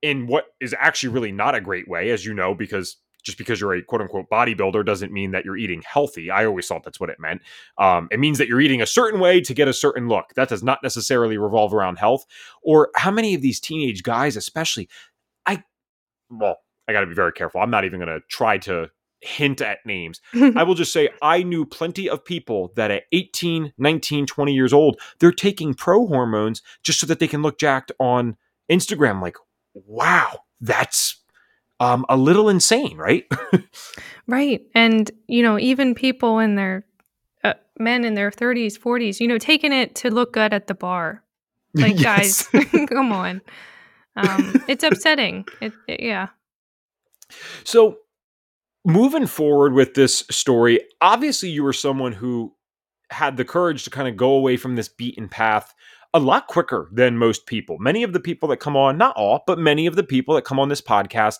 [0.00, 3.60] in what is actually really not a great way, as you know, because just because
[3.60, 6.30] you're a quote unquote bodybuilder doesn't mean that you're eating healthy.
[6.30, 7.42] I always thought that's what it meant.
[7.78, 10.34] Um, it means that you're eating a certain way to get a certain look.
[10.34, 12.26] That does not necessarily revolve around health.
[12.62, 14.88] Or how many of these teenage guys, especially,
[15.46, 15.62] I,
[16.30, 16.58] well,
[16.88, 17.60] I got to be very careful.
[17.60, 18.90] I'm not even going to try to
[19.22, 20.20] hint at names.
[20.34, 24.72] I will just say I knew plenty of people that at 18, 19, 20 years
[24.72, 28.36] old, they're taking pro hormones just so that they can look jacked on
[28.70, 29.22] Instagram.
[29.22, 29.36] Like,
[29.74, 31.21] wow, that's
[31.82, 33.26] um, a little insane, right?
[34.28, 34.62] right.
[34.72, 36.86] And, you know, even people in their
[37.42, 40.74] uh, men in their 30s, 40s, you know, taking it to look good at the
[40.74, 41.22] bar.
[41.74, 42.42] Like, guys,
[42.90, 43.40] come on.
[44.14, 45.46] Um, it's upsetting.
[45.62, 46.28] It, it, yeah.
[47.64, 47.96] So,
[48.84, 52.54] moving forward with this story, obviously, you were someone who
[53.08, 55.72] had the courage to kind of go away from this beaten path
[56.14, 57.78] a lot quicker than most people.
[57.78, 60.44] Many of the people that come on, not all, but many of the people that
[60.44, 61.38] come on this podcast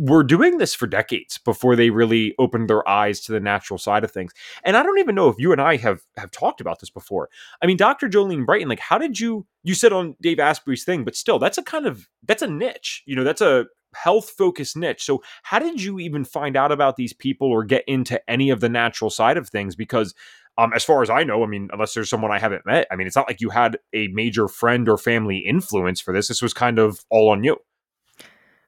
[0.00, 4.02] were doing this for decades before they really opened their eyes to the natural side
[4.02, 4.32] of things.
[4.64, 7.28] And I don't even know if you and I have have talked about this before.
[7.62, 8.08] I mean, Dr.
[8.08, 11.58] Jolene Brighten, like how did you you said on Dave Asprey's thing, but still that's
[11.58, 13.02] a kind of that's a niche.
[13.04, 15.04] You know, that's a health focused niche.
[15.04, 18.60] So how did you even find out about these people or get into any of
[18.60, 20.14] the natural side of things because
[20.56, 22.96] um, as far as I know, I mean, unless there's someone I haven't met, I
[22.96, 26.28] mean, it's not like you had a major friend or family influence for this.
[26.28, 27.56] This was kind of all on you.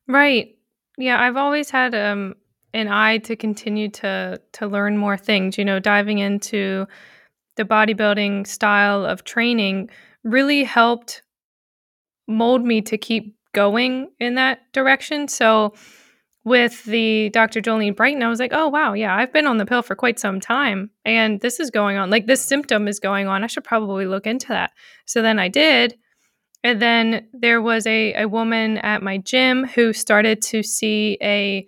[0.07, 0.57] Right.
[0.99, 2.35] Yeah, I've always had um
[2.75, 6.87] an eye to continue to to learn more things, you know, diving into
[7.57, 9.91] the bodybuilding style of training
[10.25, 11.23] really helped
[12.29, 15.29] mold me to keep going in that direction.
[15.29, 15.75] So
[16.45, 17.61] with the Dr.
[17.61, 20.19] Jolene Brighten, I was like, oh, wow, yeah, I've been on the pill for quite
[20.19, 22.11] some time and this is going on.
[22.11, 23.45] Like, this symptom is going on.
[23.45, 24.73] I should probably look into that.
[25.07, 25.97] So then I did.
[26.65, 31.67] And then there was a, a woman at my gym who started to see a,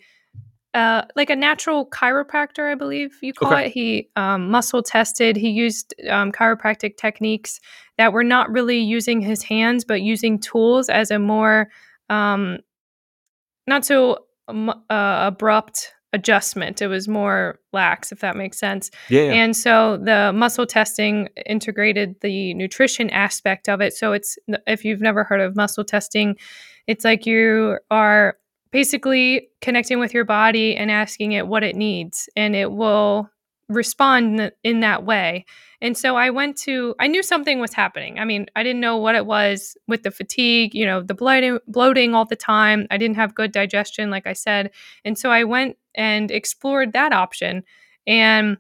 [0.73, 3.67] uh, like a natural chiropractor, I believe you call okay.
[3.67, 3.73] it.
[3.73, 5.37] He um, muscle tested.
[5.37, 7.61] He used um, chiropractic techniques
[7.99, 11.69] that were not really using his hands, but using tools as a more
[12.11, 12.59] um,
[13.67, 16.81] not so um, uh, abrupt adjustment.
[16.81, 18.91] It was more lax, if that makes sense.
[19.11, 19.33] Yeah.
[19.33, 23.93] And so the muscle testing integrated the nutrition aspect of it.
[23.93, 26.37] So it's, if you've never heard of muscle testing,
[26.87, 28.37] it's like you are
[28.71, 33.29] basically connecting with your body and asking it what it needs, and it will
[33.69, 35.45] respond in that way.
[35.81, 38.19] And so I went to, I knew something was happening.
[38.19, 41.59] I mean, I didn't know what it was with the fatigue, you know, the bloating,
[41.69, 42.87] bloating all the time.
[42.91, 44.71] I didn't have good digestion, like I said.
[45.05, 47.65] And so I went and explored that option.
[48.07, 48.57] And,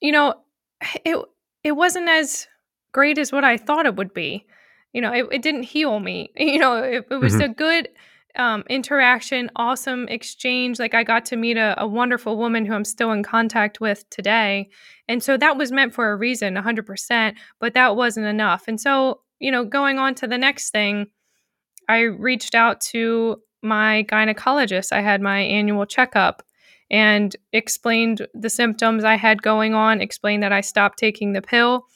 [0.00, 0.34] you know,
[1.04, 1.16] it,
[1.62, 2.48] it wasn't as
[2.92, 4.46] great as what I thought it would be.
[4.92, 6.30] You know, it, it didn't heal me.
[6.38, 7.42] You know, it, it was mm-hmm.
[7.42, 7.88] a good
[8.36, 10.78] um, interaction, awesome exchange.
[10.78, 14.08] Like I got to meet a, a, wonderful woman who I'm still in contact with
[14.10, 14.68] today.
[15.08, 18.64] And so that was meant for a reason, 100%, but that wasn't enough.
[18.68, 21.06] And so, you know, going on to the next thing,
[21.88, 24.92] I reached out to my gynecologist.
[24.92, 26.42] I had my annual checkup
[26.90, 31.86] and explained the symptoms I had going on, explained that I stopped taking the pill.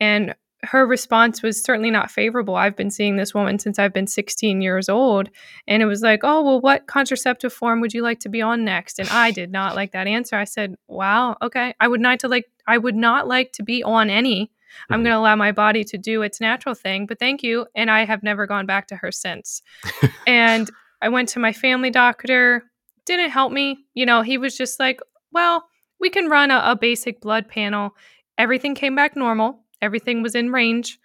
[0.00, 2.54] And her response was certainly not favorable.
[2.54, 5.30] I've been seeing this woman since I've been 16 years old.
[5.66, 8.64] And it was like, oh, well, what contraceptive form would you like to be on
[8.64, 8.98] next?
[8.98, 10.36] And I did not like that answer.
[10.36, 11.74] I said, wow, okay.
[11.80, 14.44] I would not to like I would not like to be on any.
[14.44, 14.92] Mm-hmm.
[14.92, 17.66] I'm going to allow my body to do its natural thing, but thank you.
[17.74, 19.62] And I have never gone back to her since.
[20.26, 20.70] and
[21.02, 22.62] I went to my family doctor,
[23.06, 23.86] didn't help me.
[23.94, 25.00] You know, he was just like,
[25.32, 25.64] well,
[25.98, 27.96] we can run a, a basic blood panel.
[28.38, 30.98] Everything came back normal everything was in range.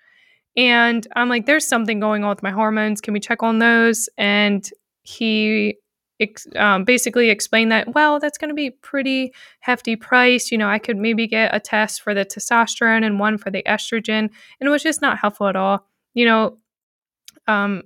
[0.58, 3.02] And I'm like, there's something going on with my hormones.
[3.02, 4.10] Can we check on those?
[4.18, 4.68] And
[5.02, 5.78] he
[6.20, 10.52] ex- um, basically explained that, well, that's going to be pretty hefty price.
[10.52, 13.64] You know, I could maybe get a test for the testosterone and one for the
[13.64, 14.30] estrogen.
[14.60, 15.86] And it was just not helpful at all.
[16.14, 16.58] You know,
[17.48, 17.84] um,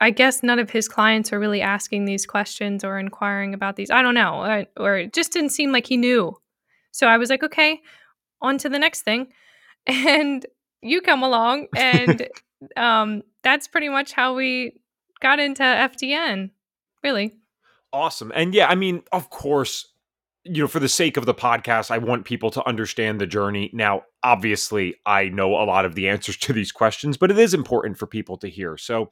[0.00, 3.90] I guess none of his clients are really asking these questions or inquiring about these.
[3.90, 4.64] I don't know.
[4.76, 6.36] Or it just didn't seem like he knew.
[6.92, 7.80] So I was like, okay,
[8.40, 9.28] on to the next thing
[10.06, 10.44] and
[10.82, 12.28] you come along and
[12.76, 14.72] um, that's pretty much how we
[15.20, 16.50] got into FDN.
[17.02, 17.34] Really.
[17.92, 18.32] Awesome.
[18.34, 19.92] And yeah, I mean, of course,
[20.44, 23.70] you know, for the sake of the podcast, I want people to understand the journey.
[23.72, 27.54] Now, obviously, I know a lot of the answers to these questions, but it is
[27.54, 28.76] important for people to hear.
[28.76, 29.10] So,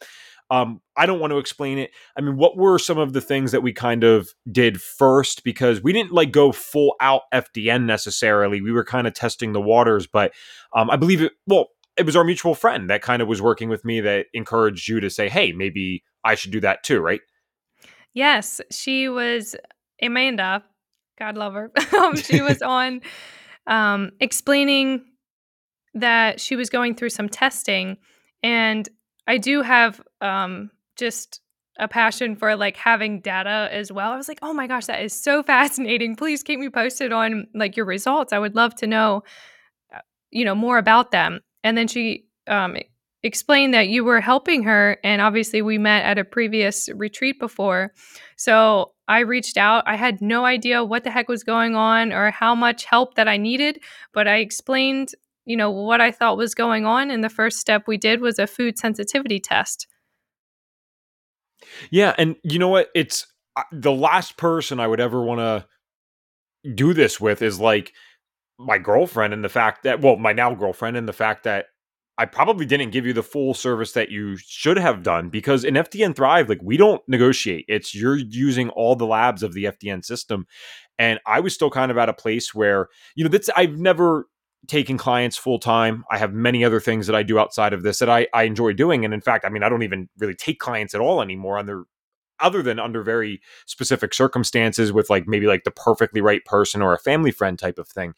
[0.50, 1.92] Um, I don't want to explain it.
[2.16, 5.44] I mean, what were some of the things that we kind of did first?
[5.44, 8.60] Because we didn't like go full out FDN necessarily.
[8.60, 10.32] We were kind of testing the waters, but
[10.74, 11.32] um, I believe it.
[11.46, 14.88] Well, it was our mutual friend that kind of was working with me that encouraged
[14.88, 17.20] you to say, "Hey, maybe I should do that too," right?
[18.12, 19.54] Yes, she was
[20.02, 20.64] Amanda.
[21.18, 21.70] God love her.
[21.98, 23.02] um, she was on
[23.66, 25.04] um, explaining
[25.94, 27.98] that she was going through some testing,
[28.42, 28.88] and
[29.30, 31.40] I do have um, just
[31.78, 34.10] a passion for like having data as well.
[34.10, 36.16] I was like, "Oh my gosh, that is so fascinating.
[36.16, 38.32] Please keep me posted on like your results.
[38.32, 39.22] I would love to know
[39.94, 40.00] uh,
[40.32, 42.76] you know more about them." And then she um,
[43.22, 47.92] explained that you were helping her and obviously we met at a previous retreat before
[48.36, 52.30] so i reached out i had no idea what the heck was going on or
[52.30, 53.78] how much help that i needed
[54.14, 55.10] but i explained
[55.44, 58.38] you know what i thought was going on and the first step we did was
[58.38, 59.86] a food sensitivity test
[61.90, 63.26] yeah and you know what it's
[63.72, 65.66] the last person i would ever want to
[66.74, 67.92] do this with is like
[68.58, 71.66] my girlfriend and the fact that well my now girlfriend and the fact that
[72.20, 75.72] I probably didn't give you the full service that you should have done because in
[75.72, 77.64] FDN Thrive, like we don't negotiate.
[77.66, 80.46] It's you're using all the labs of the FDN system.
[80.98, 84.26] And I was still kind of at a place where, you know, that's I've never
[84.66, 86.04] taken clients full time.
[86.10, 88.72] I have many other things that I do outside of this that I, I enjoy
[88.72, 89.04] doing.
[89.04, 91.84] And in fact, I mean, I don't even really take clients at all anymore under
[92.40, 96.94] other than under very specific circumstances with like maybe like the perfectly right person or
[96.94, 98.14] a family friend type of thing.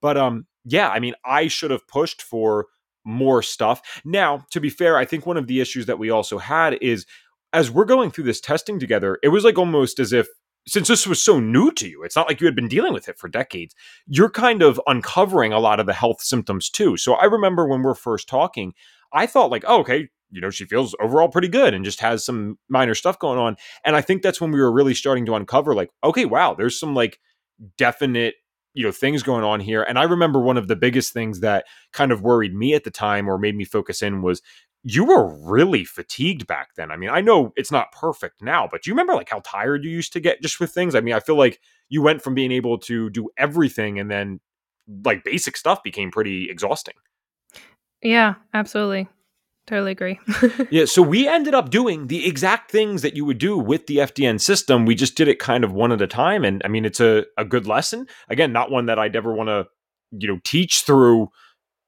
[0.00, 2.66] But um yeah, I mean, I should have pushed for
[3.04, 4.00] more stuff.
[4.04, 7.04] Now, to be fair, I think one of the issues that we also had is
[7.52, 10.28] as we're going through this testing together, it was like almost as if
[10.66, 13.08] since this was so new to you, it's not like you had been dealing with
[13.08, 13.74] it for decades.
[14.06, 16.96] You're kind of uncovering a lot of the health symptoms too.
[16.96, 18.74] So I remember when we're first talking,
[19.12, 22.24] I thought like, oh, okay, you know, she feels overall pretty good and just has
[22.24, 23.56] some minor stuff going on.
[23.84, 26.78] And I think that's when we were really starting to uncover like, okay, wow, there's
[26.78, 27.18] some like
[27.76, 28.36] definite
[28.74, 31.66] you know things going on here and i remember one of the biggest things that
[31.92, 34.40] kind of worried me at the time or made me focus in was
[34.84, 38.82] you were really fatigued back then i mean i know it's not perfect now but
[38.82, 41.14] do you remember like how tired you used to get just with things i mean
[41.14, 44.40] i feel like you went from being able to do everything and then
[45.04, 46.94] like basic stuff became pretty exhausting
[48.02, 49.08] yeah absolutely
[49.66, 50.18] Totally agree.
[50.70, 53.98] yeah, so we ended up doing the exact things that you would do with the
[53.98, 54.86] FDN system.
[54.86, 56.44] We just did it kind of one at a time.
[56.44, 58.08] And I mean, it's a, a good lesson.
[58.28, 59.66] Again, not one that I'd ever want to,
[60.18, 61.28] you know, teach through,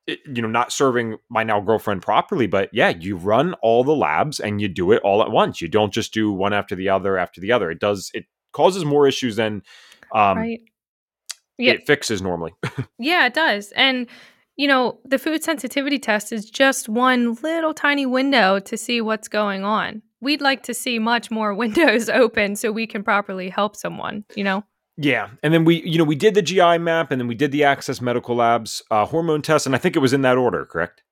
[0.06, 2.46] you know, not serving my now girlfriend properly.
[2.46, 5.60] But yeah, you run all the labs and you do it all at once.
[5.60, 7.70] You don't just do one after the other after the other.
[7.70, 9.62] It does, it causes more issues than
[10.12, 10.60] um, right.
[11.58, 11.72] yeah.
[11.72, 12.52] it fixes normally.
[12.98, 13.72] yeah, it does.
[13.72, 14.06] And,
[14.56, 19.28] you know, the food sensitivity test is just one little tiny window to see what's
[19.28, 20.02] going on.
[20.20, 24.44] We'd like to see much more windows open so we can properly help someone, you
[24.44, 24.64] know?
[24.96, 25.30] Yeah.
[25.42, 27.64] And then we, you know, we did the GI map and then we did the
[27.64, 29.66] Access Medical Labs uh, hormone test.
[29.66, 31.02] And I think it was in that order, correct?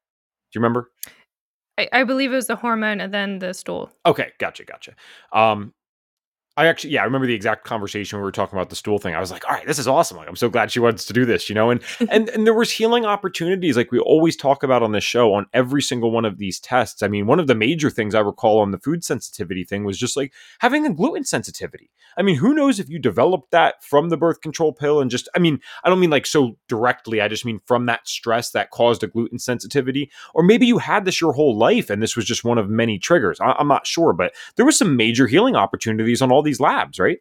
[0.52, 0.90] Do you remember?
[1.78, 3.90] I, I believe it was the hormone and then the stool.
[4.06, 4.32] Okay.
[4.38, 4.64] Gotcha.
[4.64, 4.94] Gotcha.
[5.32, 5.74] Um,
[6.54, 9.14] I actually, yeah, I remember the exact conversation we were talking about the stool thing.
[9.14, 10.18] I was like, all right, this is awesome.
[10.18, 11.70] Like, I'm so glad she wants to do this, you know?
[11.70, 15.32] And, and, and there was healing opportunities like we always talk about on this show
[15.32, 17.02] on every single one of these tests.
[17.02, 19.98] I mean, one of the major things I recall on the food sensitivity thing was
[19.98, 21.88] just like having a gluten sensitivity.
[22.18, 25.30] I mean, who knows if you developed that from the birth control pill and just,
[25.34, 27.22] I mean, I don't mean like so directly.
[27.22, 30.10] I just mean from that stress that caused a gluten sensitivity.
[30.34, 32.98] Or maybe you had this your whole life and this was just one of many
[32.98, 33.40] triggers.
[33.40, 36.60] I, I'm not sure, but there was some major healing opportunities on all all these
[36.60, 37.18] labs, right?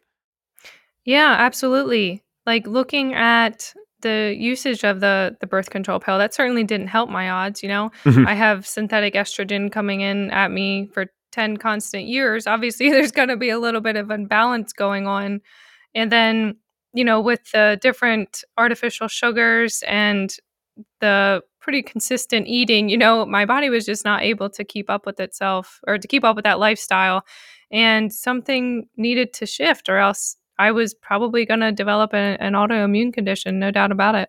[1.04, 2.24] Yeah, absolutely.
[2.44, 7.08] Like looking at the usage of the the birth control pill, that certainly didn't help
[7.08, 7.92] my odds, you know.
[8.04, 8.26] Mm-hmm.
[8.26, 12.48] I have synthetic estrogen coming in at me for 10 constant years.
[12.48, 15.40] Obviously, there's going to be a little bit of imbalance going on.
[15.94, 16.56] And then,
[16.92, 20.34] you know, with the different artificial sugars and
[21.00, 25.06] the pretty consistent eating, you know, my body was just not able to keep up
[25.06, 27.24] with itself or to keep up with that lifestyle
[27.70, 32.52] and something needed to shift or else I was probably going to develop a, an
[32.52, 34.28] autoimmune condition, no doubt about it.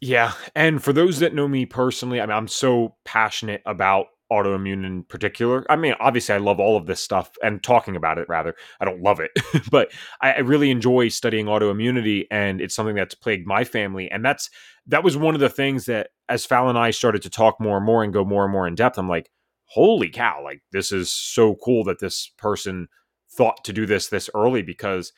[0.00, 4.84] Yeah, and for those that know me personally, I mean I'm so passionate about autoimmune
[4.86, 5.64] in particular.
[5.70, 8.28] I mean, obviously, I love all of this stuff and talking about it.
[8.28, 9.30] Rather, I don't love it,
[9.70, 14.10] but I, I, really enjoy studying autoimmunity, and it's something that's plagued my family.
[14.10, 14.50] And that's
[14.86, 17.76] that was one of the things that, as Fal and I started to talk more
[17.76, 19.30] and more and go more and more in depth, I'm like,
[19.66, 22.88] holy cow, like this is so cool that this person
[23.32, 25.12] thought to do this this early because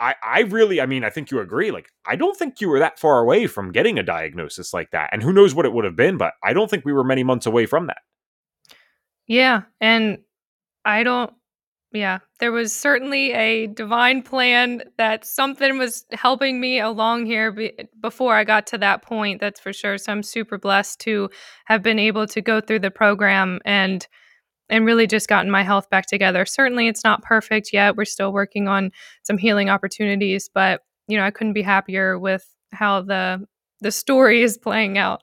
[0.00, 1.70] I, I really, I mean, I think you agree.
[1.70, 5.10] Like, I don't think you were that far away from getting a diagnosis like that.
[5.12, 7.22] And who knows what it would have been, but I don't think we were many
[7.22, 7.98] months away from that.
[9.30, 9.62] Yeah.
[9.80, 10.18] And
[10.84, 11.32] I don't
[11.92, 17.72] yeah, there was certainly a divine plan that something was helping me along here be
[18.00, 21.30] before I got to that point, that's for sure, so I'm super blessed to
[21.66, 24.06] have been able to go through the program and
[24.70, 26.46] and really just gotten my health back together.
[26.46, 28.92] Certainly, it's not perfect yet, we're still working on
[29.24, 33.46] some healing opportunities, but, you know, I couldn't be happier with how the
[33.80, 35.22] the story is playing out.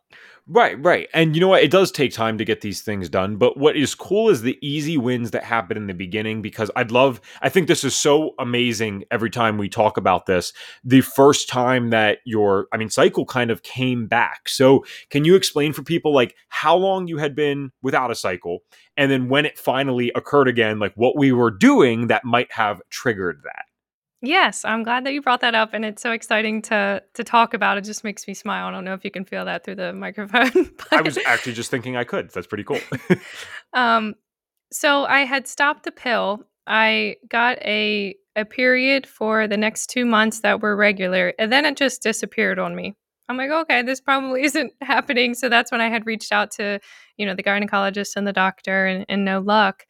[0.49, 1.09] Right, right.
[1.13, 1.61] And you know what?
[1.61, 3.35] It does take time to get these things done.
[3.35, 6.89] But what is cool is the easy wins that happen in the beginning because I'd
[6.89, 10.53] love, I think this is so amazing every time we talk about this.
[10.85, 14.47] The first time that your, I mean, cycle kind of came back.
[14.47, 18.59] So can you explain for people like how long you had been without a cycle?
[18.95, 22.81] And then when it finally occurred again, like what we were doing that might have
[22.89, 23.66] triggered that?
[24.21, 27.53] Yes, I'm glad that you brought that up, and it's so exciting to to talk
[27.53, 27.77] about.
[27.77, 28.67] It just makes me smile.
[28.67, 30.71] I don't know if you can feel that through the microphone.
[30.91, 32.31] I was actually just thinking I could.
[32.31, 32.79] That's pretty cool.
[33.73, 34.15] um,
[34.71, 36.41] so I had stopped the pill.
[36.65, 41.65] I got a a period for the next two months that were regular, and then
[41.65, 42.95] it just disappeared on me.
[43.29, 45.35] I'm like, okay, this probably isn't happening.
[45.35, 46.79] So that's when I had reached out to,
[47.17, 49.85] you know, the gynecologist and the doctor, and, and no luck.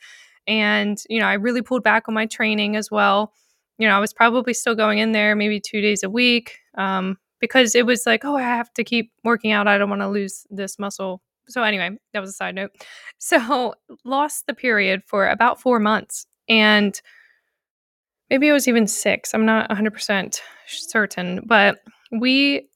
[0.47, 3.31] And you know, I really pulled back on my training as well
[3.77, 7.17] you know, I was probably still going in there maybe two days a week um,
[7.39, 9.67] because it was like, oh, I have to keep working out.
[9.67, 11.21] I don't want to lose this muscle.
[11.47, 12.71] So, anyway, that was a side note.
[13.19, 13.73] So,
[14.05, 16.27] lost the period for about four months.
[16.47, 17.01] And
[18.29, 19.33] maybe it was even six.
[19.33, 21.41] I'm not 100% certain.
[21.47, 21.79] But
[22.11, 22.69] we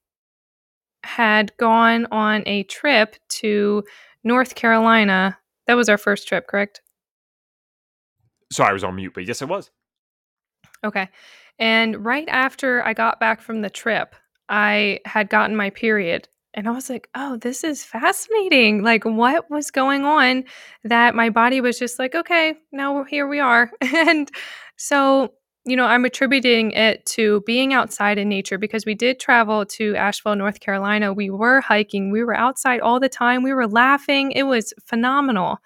[1.04, 3.84] had gone on a trip to
[4.24, 5.38] North Carolina.
[5.68, 6.82] That was our first trip, correct?
[8.52, 9.70] Sorry, I was on mute, but yes, it was.
[10.84, 11.09] Okay.
[11.59, 14.15] And right after I got back from the trip,
[14.49, 16.27] I had gotten my period.
[16.53, 18.84] And I was like, oh, this is fascinating.
[18.84, 20.43] Like, what was going on
[20.84, 23.71] that my body was just like, okay, now here we are.
[23.82, 24.29] and
[24.75, 29.65] so, you know, I'm attributing it to being outside in nature because we did travel
[29.67, 31.13] to Asheville, North Carolina.
[31.13, 34.32] We were hiking, we were outside all the time, we were laughing.
[34.32, 35.59] It was phenomenal.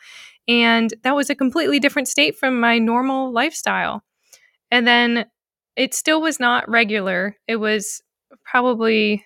[0.48, 4.04] And that was a completely different state from my normal lifestyle.
[4.76, 5.26] And then
[5.78, 7.38] it still was not regular.
[7.48, 8.02] It was
[8.44, 9.26] probably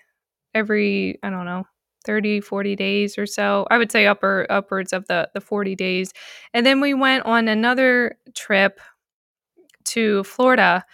[0.54, 1.64] every, I don't know,
[2.04, 3.66] 30 40 days or so.
[3.68, 6.12] I would say upper upwards of the the 40 days.
[6.54, 8.80] And then we went on another trip
[9.86, 10.84] to florida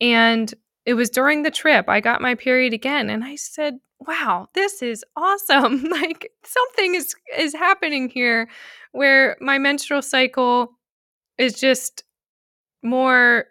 [0.00, 0.54] and
[0.86, 1.86] it was during the trip.
[1.86, 5.84] I got my period again and i said wow this is awesome.
[5.90, 8.48] Like something is is happening here
[8.92, 10.78] where my menstrual cycle
[11.36, 12.04] is just
[12.82, 13.44] more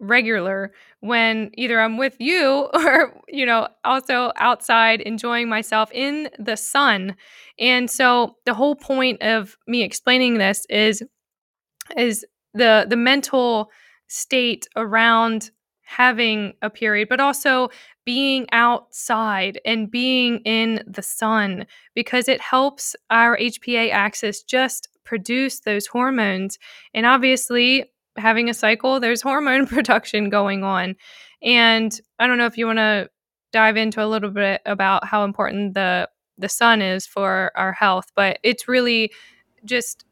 [0.00, 6.56] regular when either I'm with you or, you know, also outside enjoying myself in the
[6.56, 7.16] sun.
[7.58, 11.02] And so the whole point of me explaining this is
[11.96, 12.24] is
[12.54, 13.70] the the mental
[14.08, 15.50] state around
[15.82, 17.70] having a period but also
[18.04, 25.60] being outside and being in the sun because it helps our HPA axis just produce
[25.60, 26.58] those hormones
[26.92, 27.84] and obviously
[28.18, 30.96] having a cycle, there's hormone production going on.
[31.42, 33.08] And I don't know if you want to
[33.52, 36.08] dive into a little bit about how important the
[36.40, 39.12] the sun is for our health, but it's really
[39.64, 40.04] just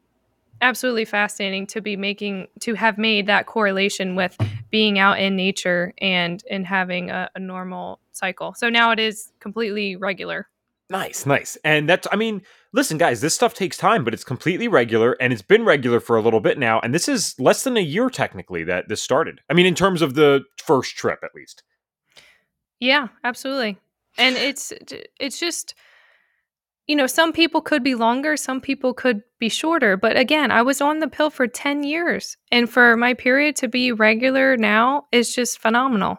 [0.60, 4.36] absolutely fascinating to be making to have made that correlation with
[4.70, 8.54] being out in nature and and having a, a normal cycle.
[8.54, 10.48] So now it is completely regular.
[10.88, 11.58] Nice, nice.
[11.64, 12.42] And that's, I mean,
[12.76, 16.16] listen, guys, this stuff takes time, but it's completely regular and it's been regular for
[16.16, 16.78] a little bit now.
[16.80, 19.40] And this is less than a year, technically, that this started.
[19.50, 21.62] I mean, in terms of the first trip, at least.
[22.78, 23.78] Yeah, absolutely.
[24.18, 24.74] And it's,
[25.18, 25.74] it's just,
[26.86, 29.96] you know, some people could be longer, some people could be shorter.
[29.96, 32.36] But again, I was on the pill for 10 years.
[32.52, 36.18] And for my period to be regular now is just phenomenal.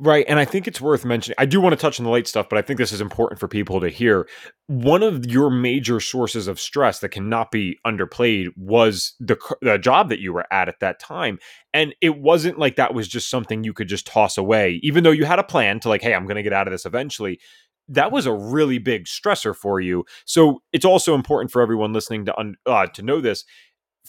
[0.00, 0.24] Right.
[0.28, 1.34] And I think it's worth mentioning.
[1.38, 3.40] I do want to touch on the late stuff, but I think this is important
[3.40, 4.28] for people to hear.
[4.68, 10.08] One of your major sources of stress that cannot be underplayed was the, the job
[10.10, 11.40] that you were at at that time.
[11.74, 15.10] And it wasn't like that was just something you could just toss away, even though
[15.10, 17.40] you had a plan to, like, hey, I'm going to get out of this eventually
[17.88, 20.04] that was a really big stressor for you.
[20.26, 23.44] So it's also important for everyone listening to un- uh, to know this.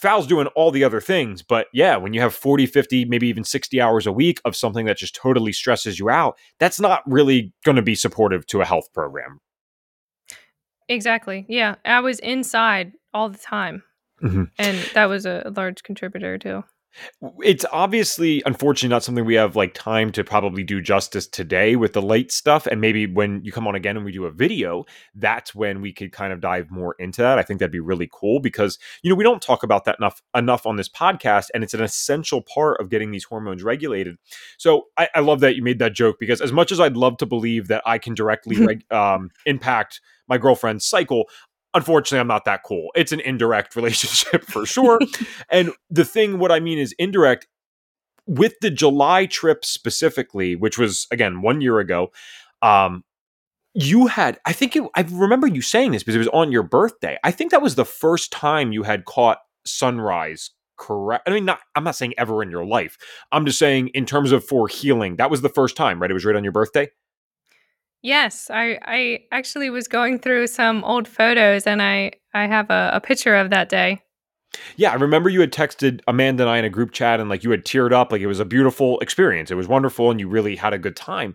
[0.00, 3.44] Fal's doing all the other things, but yeah, when you have 40, 50, maybe even
[3.44, 7.52] 60 hours a week of something that just totally stresses you out, that's not really
[7.64, 9.40] going to be supportive to a health program.
[10.88, 11.44] Exactly.
[11.48, 11.76] Yeah.
[11.84, 13.82] I was inside all the time.
[14.22, 14.44] Mm-hmm.
[14.58, 16.64] And that was a large contributor too.
[17.38, 21.92] It's obviously, unfortunately, not something we have like time to probably do justice today with
[21.92, 22.66] the late stuff.
[22.66, 24.84] And maybe when you come on again and we do a video,
[25.14, 27.38] that's when we could kind of dive more into that.
[27.38, 30.20] I think that'd be really cool because you know we don't talk about that enough
[30.34, 34.16] enough on this podcast, and it's an essential part of getting these hormones regulated.
[34.58, 37.16] So I, I love that you made that joke because as much as I'd love
[37.18, 41.24] to believe that I can directly um, impact my girlfriend's cycle,
[41.74, 42.88] unfortunately i'm not that cool.
[42.94, 44.98] It's an indirect relationship for sure.
[45.50, 47.46] And the thing what i mean is indirect
[48.26, 52.12] with the july trip specifically which was again one year ago
[52.62, 53.02] um
[53.74, 56.62] you had i think it, i remember you saying this because it was on your
[56.62, 57.18] birthday.
[57.24, 61.60] I think that was the first time you had caught sunrise correct i mean not
[61.74, 62.96] i'm not saying ever in your life.
[63.32, 66.10] I'm just saying in terms of for healing that was the first time right?
[66.10, 66.88] It was right on your birthday
[68.02, 72.90] Yes, I I actually was going through some old photos and I I have a,
[72.94, 74.00] a picture of that day.
[74.76, 77.44] Yeah, I remember you had texted Amanda and I in a group chat, and like
[77.44, 79.50] you had teared up, like it was a beautiful experience.
[79.50, 81.34] It was wonderful, and you really had a good time.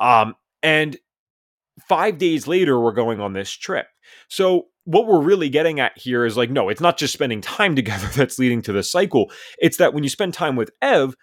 [0.00, 0.96] Um, and
[1.88, 3.86] five days later, we're going on this trip.
[4.28, 7.76] So what we're really getting at here is like, no, it's not just spending time
[7.76, 9.30] together that's leading to the cycle.
[9.58, 11.14] It's that when you spend time with Ev,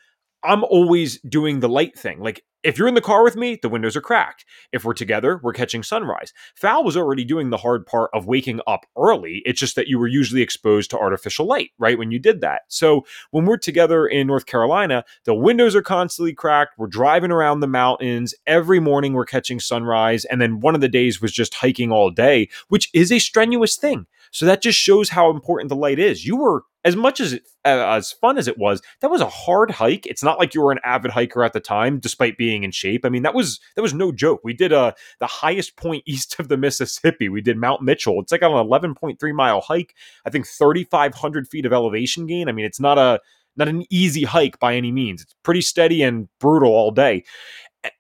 [0.44, 2.20] I'm always doing the light thing.
[2.20, 4.46] Like if you're in the car with me, the windows are cracked.
[4.72, 6.32] If we're together, we're catching sunrise.
[6.56, 9.42] Fal was already doing the hard part of waking up early.
[9.46, 11.98] It's just that you were usually exposed to artificial light, right?
[11.98, 12.62] When you did that.
[12.68, 16.78] So when we're together in North Carolina, the windows are constantly cracked.
[16.78, 18.36] We're driving around the mountains.
[18.46, 20.26] Every morning we're catching sunrise.
[20.26, 23.76] And then one of the days was just hiking all day, which is a strenuous
[23.76, 24.06] thing.
[24.32, 26.26] So that just shows how important the light is.
[26.26, 28.82] You were as much as uh, as fun as it was.
[29.02, 30.06] That was a hard hike.
[30.06, 33.06] It's not like you were an avid hiker at the time, despite being in shape.
[33.06, 34.42] I mean, that was that was no joke.
[34.44, 37.30] We did uh the highest point east of the Mississippi.
[37.30, 38.20] We did Mount Mitchell.
[38.22, 39.96] It's like an 11.3 mile hike.
[40.26, 42.50] I think 3,500 feet of elevation gain.
[42.50, 43.20] I mean, it's not a
[43.58, 45.22] not an easy hike by any means.
[45.22, 47.24] It's pretty steady and brutal all day.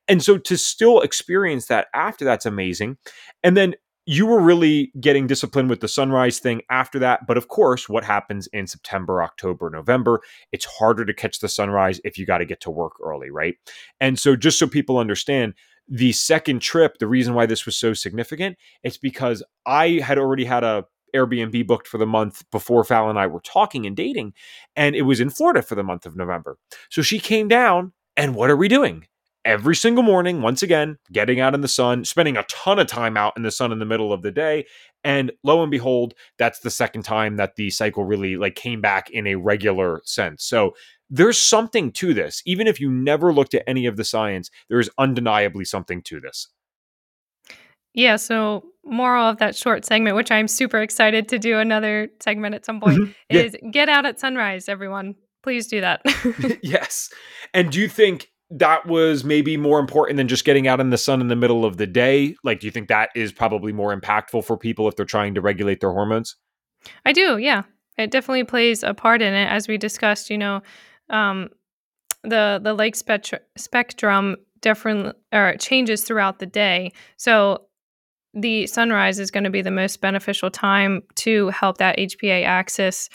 [0.08, 2.98] And so to still experience that after that's amazing.
[3.44, 3.76] And then
[4.06, 7.28] you were really getting disciplined with the sunrise thing after that.
[7.28, 10.22] But of course, what happens in September, October, November,
[10.52, 13.56] it's harder to catch the sunrise if you got to get to work early, right?
[13.99, 15.54] And so, just so people understand,
[15.88, 20.45] the second trip, the reason why this was so significant, it's because I had already
[20.45, 20.86] had a
[21.16, 24.34] Airbnb booked for the month before Fal and I were talking and dating,
[24.76, 26.58] and it was in Florida for the month of November.
[26.89, 29.06] So she came down, and what are we doing?
[29.46, 33.18] Every single morning, once again, getting out in the sun, spending a ton of time
[33.18, 34.66] out in the sun in the middle of the day.
[35.04, 39.10] And lo and behold, that's the second time that the cycle really like came back
[39.10, 40.44] in a regular sense.
[40.44, 40.74] So
[41.10, 42.42] there's something to this.
[42.46, 46.20] Even if you never looked at any of the science, there is undeniably something to
[46.20, 46.48] this.
[47.94, 52.56] Yeah, so moral of that short segment, which I'm super excited to do another segment
[52.56, 53.12] at some point, mm-hmm.
[53.30, 53.42] yeah.
[53.42, 55.16] is get out at sunrise, everyone.
[55.44, 56.02] Please do that.
[56.64, 57.10] yes.
[57.54, 60.97] And do you think that was maybe more important than just getting out in the
[60.97, 62.36] sun in the middle of the day?
[62.43, 65.41] Like, do you think that is probably more impactful for people if they're trying to
[65.41, 66.36] regulate their hormones?
[67.06, 67.64] I do, yeah.
[67.97, 69.45] It definitely plays a part in it.
[69.45, 70.62] As we discussed, you know,
[71.10, 71.49] um,
[72.24, 76.91] the the light spectrum spectrum different or changes throughout the day.
[77.18, 77.66] So
[78.34, 83.10] the sunrise is going to be the most beneficial time to help that HPA axis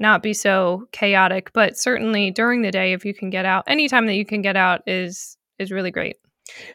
[0.00, 1.52] not be so chaotic.
[1.52, 4.56] But certainly during the day, if you can get out, anytime that you can get
[4.56, 6.16] out is is really great.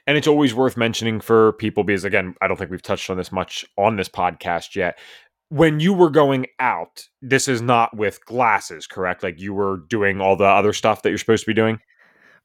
[0.05, 3.17] And it's always worth mentioning for people because again, I don't think we've touched on
[3.17, 4.99] this much on this podcast yet.
[5.49, 9.23] When you were going out, this is not with glasses, correct?
[9.23, 11.79] Like you were doing all the other stuff that you're supposed to be doing?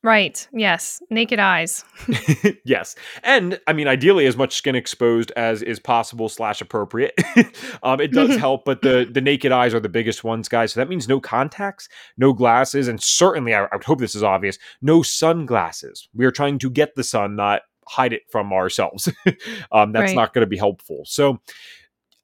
[0.04, 0.46] Right.
[0.52, 1.02] Yes.
[1.10, 1.84] Naked eyes.
[2.64, 2.94] yes.
[3.24, 7.14] And I mean, ideally, as much skin exposed as is possible slash appropriate.
[7.82, 10.72] um, it does help, but the the naked eyes are the biggest ones, guys.
[10.72, 14.22] So that means no contacts, no glasses, and certainly, I, I would hope this is
[14.22, 16.08] obvious, no sunglasses.
[16.14, 19.08] We are trying to get the sun, not hide it from ourselves.
[19.72, 20.14] um, that's right.
[20.14, 21.02] not going to be helpful.
[21.06, 21.40] So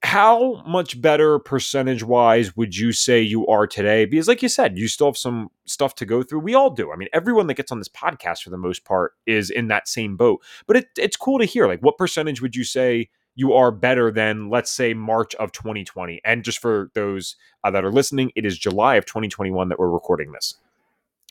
[0.05, 4.05] how much better percentage wise would you say you are today?
[4.05, 6.39] Because, like you said, you still have some stuff to go through.
[6.39, 6.91] We all do.
[6.91, 9.87] I mean, everyone that gets on this podcast for the most part is in that
[9.87, 10.43] same boat.
[10.67, 11.67] But it, it's cool to hear.
[11.67, 16.21] Like, what percentage would you say you are better than, let's say, March of 2020?
[16.23, 19.89] And just for those uh, that are listening, it is July of 2021 that we're
[19.89, 20.55] recording this.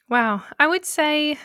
[0.08, 0.42] Wow.
[0.58, 1.38] I would say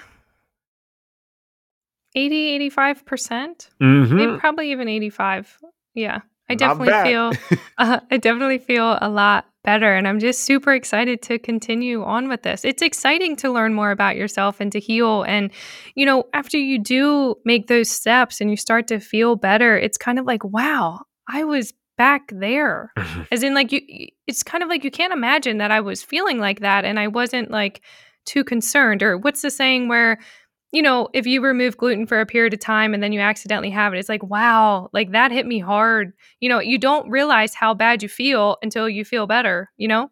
[2.16, 3.06] 80, 85%.
[3.06, 4.16] percent mm-hmm.
[4.16, 5.60] Maybe probably even 85.
[5.94, 6.22] Yeah.
[6.50, 7.32] I definitely feel
[7.78, 12.28] uh, I definitely feel a lot better and I'm just super excited to continue on
[12.28, 12.66] with this.
[12.66, 15.52] It's exciting to learn more about yourself and to heal and
[15.96, 19.98] you know, after you do make those steps and you start to feel better, it's
[19.98, 22.94] kind of like, wow, I was back there.
[23.32, 23.82] As in like you
[24.26, 27.08] it's kind of like you can't imagine that I was feeling like that and I
[27.08, 27.82] wasn't like
[28.26, 30.20] too concerned or what's the saying where
[30.72, 33.72] you know, if you remove gluten for a period of time and then you accidentally
[33.72, 36.14] have it, it's like, wow, like that hit me hard.
[36.40, 40.12] You know, you don't realize how bad you feel until you feel better, you know?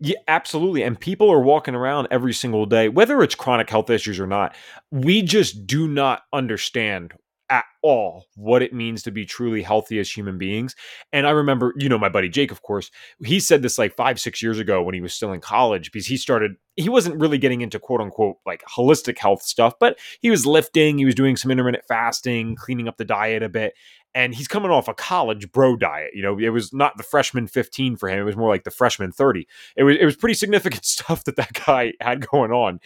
[0.00, 0.82] Yeah, absolutely.
[0.82, 4.54] And people are walking around every single day, whether it's chronic health issues or not.
[4.90, 7.14] We just do not understand
[7.48, 10.74] at all what it means to be truly healthy as human beings.
[11.12, 12.90] And I remember, you know, my buddy Jake, of course,
[13.24, 16.06] he said this like five, six years ago when he was still in college because
[16.06, 20.30] he started, he wasn't really getting into quote unquote like holistic health stuff, but he
[20.30, 23.74] was lifting, he was doing some intermittent fasting, cleaning up the diet a bit.
[24.14, 26.12] And he's coming off a college bro diet.
[26.14, 28.18] You know, it was not the freshman 15 for him.
[28.18, 29.46] It was more like the freshman 30.
[29.76, 32.80] It was, it was pretty significant stuff that that guy had going on.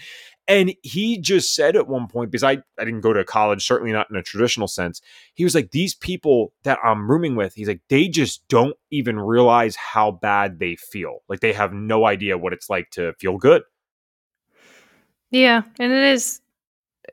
[0.51, 3.93] And he just said at one point, because I, I didn't go to college, certainly
[3.93, 5.01] not in a traditional sense,
[5.35, 9.21] he was like, These people that I'm rooming with, he's like, they just don't even
[9.21, 11.21] realize how bad they feel.
[11.29, 13.63] Like they have no idea what it's like to feel good.
[15.31, 15.63] Yeah.
[15.79, 16.41] And it is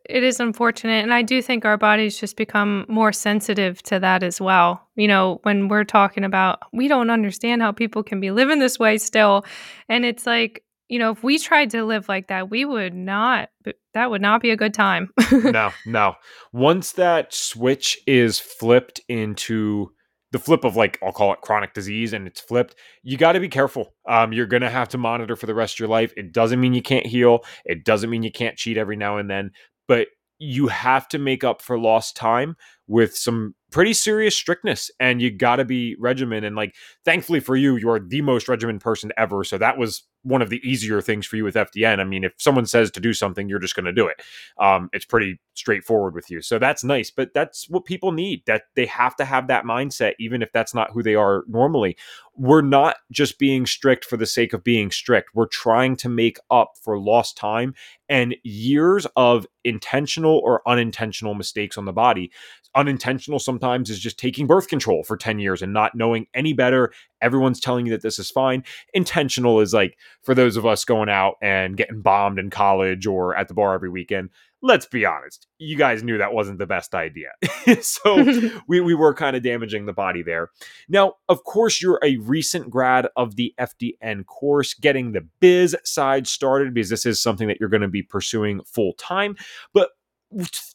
[0.09, 4.21] it is unfortunate and i do think our bodies just become more sensitive to that
[4.21, 8.29] as well you know when we're talking about we don't understand how people can be
[8.29, 9.43] living this way still
[9.89, 13.49] and it's like you know, if we tried to live like that, we would not,
[13.93, 15.11] that would not be a good time.
[15.31, 16.15] no, no.
[16.53, 19.91] Once that switch is flipped into
[20.31, 23.39] the flip of like, I'll call it chronic disease and it's flipped, you got to
[23.39, 23.93] be careful.
[24.07, 26.13] Um, you're going to have to monitor for the rest of your life.
[26.15, 27.43] It doesn't mean you can't heal.
[27.65, 29.51] It doesn't mean you can't cheat every now and then,
[29.88, 30.07] but
[30.39, 32.55] you have to make up for lost time
[32.88, 37.55] with some pretty serious strictness and you got to be regimen and like thankfully for
[37.55, 41.25] you you're the most regimen person ever so that was one of the easier things
[41.25, 41.99] for you with FDN.
[41.99, 44.21] I mean, if someone says to do something, you're just going to do it.
[44.59, 46.41] Um, it's pretty straightforward with you.
[46.41, 48.45] So that's nice, but that's what people need.
[48.45, 51.97] That they have to have that mindset, even if that's not who they are normally.
[52.36, 55.34] We're not just being strict for the sake of being strict.
[55.34, 57.73] We're trying to make up for lost time
[58.09, 62.32] and years of intentional or unintentional mistakes on the body.
[62.78, 66.93] Unintentional sometimes is just taking birth control for 10 years and not knowing any better.
[67.21, 68.63] Everyone's telling you that this is fine.
[68.93, 73.36] Intentional is like for those of us going out and getting bombed in college or
[73.36, 74.30] at the bar every weekend,
[74.61, 77.30] let's be honest, you guys knew that wasn't the best idea.
[77.82, 78.23] so
[78.67, 80.49] we, we were kind of damaging the body there.
[80.89, 86.28] Now, of course, you're a recent grad of the FDN course, getting the biz side
[86.28, 89.36] started because this is something that you're going to be pursuing full time.
[89.73, 89.89] But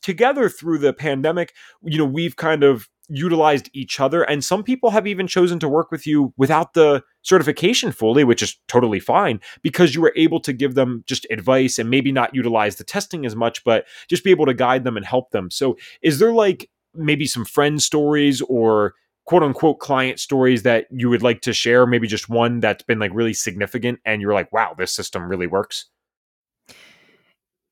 [0.01, 4.23] together through the pandemic, you know, we've kind of utilized each other.
[4.23, 8.43] And some people have even chosen to work with you without the certification fully, which
[8.43, 12.35] is totally fine because you were able to give them just advice and maybe not
[12.35, 15.51] utilize the testing as much, but just be able to guide them and help them.
[15.51, 18.95] So, is there like maybe some friend stories or
[19.27, 21.87] quote unquote client stories that you would like to share?
[21.87, 25.47] Maybe just one that's been like really significant and you're like, wow, this system really
[25.47, 25.87] works?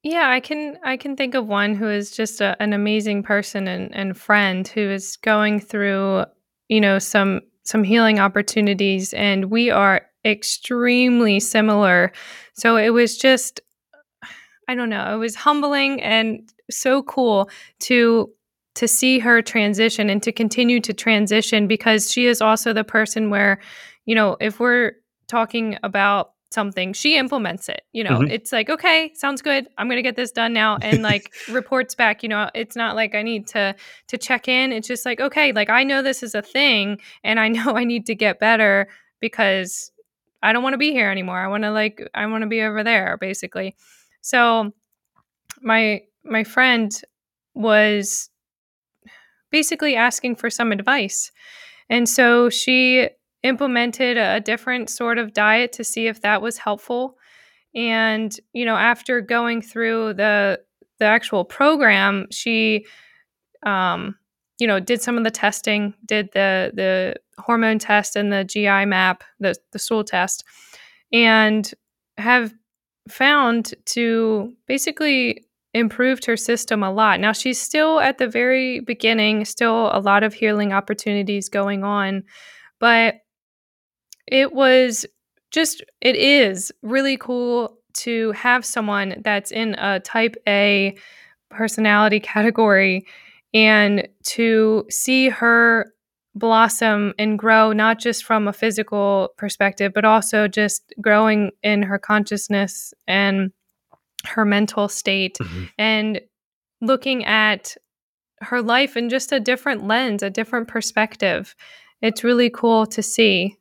[0.03, 3.69] Yeah, I can I can think of one who is just a, an amazing person
[3.69, 6.25] and, and friend who is going through,
[6.69, 12.13] you know, some some healing opportunities and we are extremely similar.
[12.55, 13.61] So it was just
[14.69, 18.31] I don't know, it was humbling and so cool to
[18.77, 23.29] to see her transition and to continue to transition because she is also the person
[23.29, 23.61] where,
[24.07, 24.93] you know, if we're
[25.29, 28.31] talking about something she implements it you know mm-hmm.
[28.31, 32.23] it's like okay sounds good i'm gonna get this done now and like reports back
[32.23, 33.75] you know it's not like i need to
[34.09, 37.39] to check in it's just like okay like i know this is a thing and
[37.39, 38.89] i know i need to get better
[39.21, 39.93] because
[40.43, 42.63] i don't want to be here anymore i want to like i want to be
[42.63, 43.77] over there basically
[44.21, 44.73] so
[45.63, 47.01] my my friend
[47.55, 48.29] was
[49.51, 51.31] basically asking for some advice
[51.89, 53.09] and so she
[53.43, 57.17] implemented a different sort of diet to see if that was helpful.
[57.75, 60.61] And, you know, after going through the
[60.99, 62.85] the actual program, she
[63.65, 64.17] um,
[64.59, 68.85] you know, did some of the testing, did the the hormone test and the GI
[68.85, 70.45] map, the the stool test,
[71.13, 71.73] and
[72.19, 72.53] have
[73.09, 77.21] found to basically improved her system a lot.
[77.21, 82.25] Now she's still at the very beginning, still a lot of healing opportunities going on,
[82.81, 83.17] but
[84.31, 85.05] it was
[85.51, 90.97] just, it is really cool to have someone that's in a type A
[91.51, 93.07] personality category
[93.53, 95.93] and to see her
[96.37, 101.99] blossom and grow not just from a physical perspective but also just growing in her
[101.99, 103.51] consciousness and
[104.25, 105.65] her mental state mm-hmm.
[105.77, 106.21] and
[106.81, 107.77] looking at
[108.43, 111.57] her life in just a different lens a different perspective
[112.03, 113.57] it's really cool to see.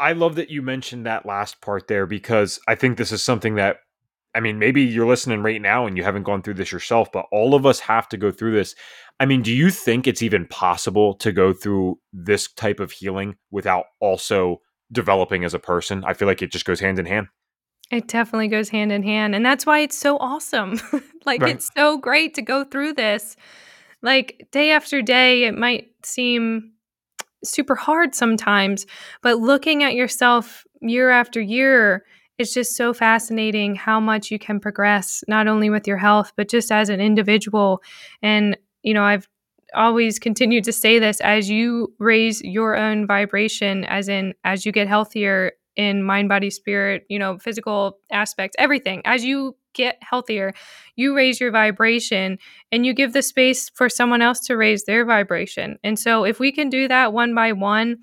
[0.00, 3.54] I love that you mentioned that last part there because I think this is something
[3.56, 3.78] that
[4.34, 7.26] I mean, maybe you're listening right now and you haven't gone through this yourself, but
[7.30, 8.74] all of us have to go through this.
[9.20, 13.36] I mean, do you think it's even possible to go through this type of healing
[13.52, 16.02] without also developing as a person?
[16.04, 17.28] I feel like it just goes hand in hand.
[17.92, 19.36] It definitely goes hand in hand.
[19.36, 20.80] And that's why it's so awesome.
[21.24, 21.54] like, right.
[21.54, 23.36] it's so great to go through this.
[24.02, 26.72] Like, day after day, it might seem
[27.44, 28.86] super hard sometimes,
[29.22, 32.04] but looking at yourself year after year,
[32.38, 36.48] it's just so fascinating how much you can progress, not only with your health, but
[36.48, 37.80] just as an individual.
[38.22, 39.28] And, you know, I've
[39.74, 44.72] always continued to say this as you raise your own vibration, as in, as you
[44.72, 50.54] get healthier in mind, body, spirit, you know, physical aspects, everything, as you get healthier,
[50.96, 52.38] you raise your vibration
[52.72, 55.78] and you give the space for someone else to raise their vibration.
[55.84, 57.98] And so if we can do that one by one,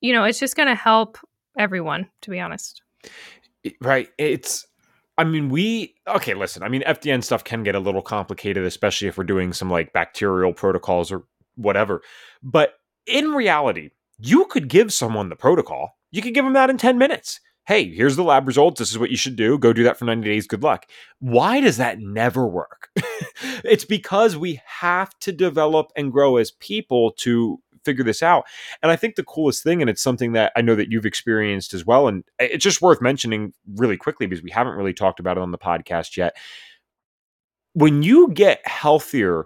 [0.00, 1.18] you know, it's just going to help
[1.58, 2.82] everyone, to be honest.
[3.80, 4.08] Right.
[4.18, 4.66] It's
[5.16, 6.34] I mean, we okay.
[6.34, 9.70] Listen, I mean, FDN stuff can get a little complicated, especially if we're doing some
[9.70, 11.24] like bacterial protocols or
[11.54, 12.02] whatever.
[12.42, 12.74] But
[13.06, 15.98] in reality, you could give someone the protocol.
[16.10, 18.78] You could give them that in ten minutes hey, here's the lab results.
[18.78, 19.58] This is what you should do.
[19.58, 20.46] Go do that for 90 days.
[20.46, 20.86] Good luck.
[21.20, 22.90] Why does that never work?
[23.64, 28.44] it's because we have to develop and grow as people to figure this out.
[28.82, 31.74] And I think the coolest thing, and it's something that I know that you've experienced
[31.74, 35.36] as well, and it's just worth mentioning really quickly because we haven't really talked about
[35.36, 36.36] it on the podcast yet.
[37.74, 39.44] When you get healthier,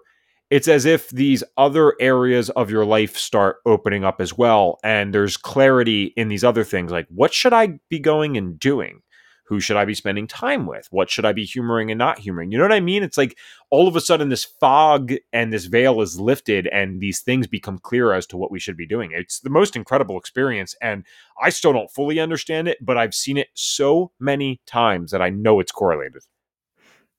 [0.50, 4.78] it's as if these other areas of your life start opening up as well.
[4.82, 9.02] And there's clarity in these other things like, what should I be going and doing?
[9.48, 10.88] Who should I be spending time with?
[10.90, 12.52] What should I be humoring and not humoring?
[12.52, 13.02] You know what I mean?
[13.02, 13.38] It's like
[13.70, 17.78] all of a sudden this fog and this veil is lifted and these things become
[17.78, 19.12] clear as to what we should be doing.
[19.14, 20.74] It's the most incredible experience.
[20.82, 21.04] And
[21.42, 25.30] I still don't fully understand it, but I've seen it so many times that I
[25.30, 26.22] know it's correlated.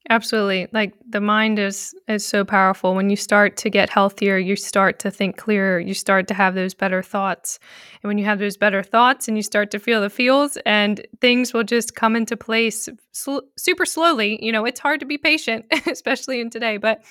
[0.07, 0.67] Absolutely.
[0.71, 2.95] Like the mind is is so powerful.
[2.95, 6.55] When you start to get healthier, you start to think clearer, you start to have
[6.55, 7.59] those better thoughts.
[8.01, 11.05] And when you have those better thoughts and you start to feel the feels and
[11.19, 14.43] things will just come into place sl- super slowly.
[14.43, 17.03] You know, it's hard to be patient, especially in today, but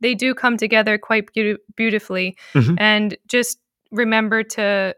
[0.00, 2.36] they do come together quite be- beautifully.
[2.54, 2.74] Mm-hmm.
[2.78, 3.58] And just
[3.92, 4.94] remember to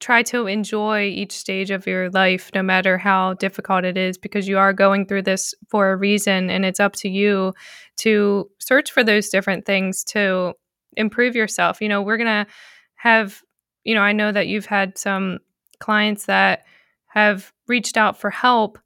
[0.00, 4.48] try to enjoy each stage of your life, no matter how difficult it is, because
[4.48, 6.50] you are going through this for a reason.
[6.50, 7.54] And it's up to you
[7.98, 10.54] to search for those different things to
[10.96, 11.80] improve yourself.
[11.80, 12.50] You know, we're going to
[12.96, 13.42] have,
[13.84, 15.38] you know, I know that you've had some
[15.80, 16.64] clients that
[17.06, 18.78] have reached out for help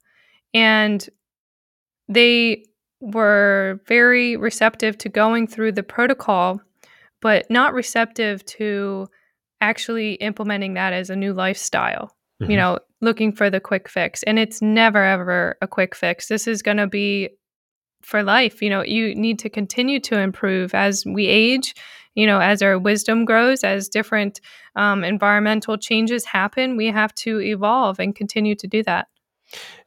[0.53, 1.07] and
[2.07, 2.63] they
[2.99, 6.61] were very receptive to going through the protocol,
[7.21, 9.07] but not receptive to
[9.63, 12.15] actually implementing that as a new lifestyle.
[12.41, 12.51] Mm-hmm.
[12.51, 14.23] You know, looking for the quick fix.
[14.23, 16.27] And it's never, ever a quick fix.
[16.27, 17.29] This is going to be
[18.01, 18.61] for life.
[18.61, 21.73] You know, you need to continue to improve as we age,
[22.15, 24.41] you know, as our wisdom grows, as different
[24.75, 29.07] um, environmental changes happen, we have to evolve and continue to do that.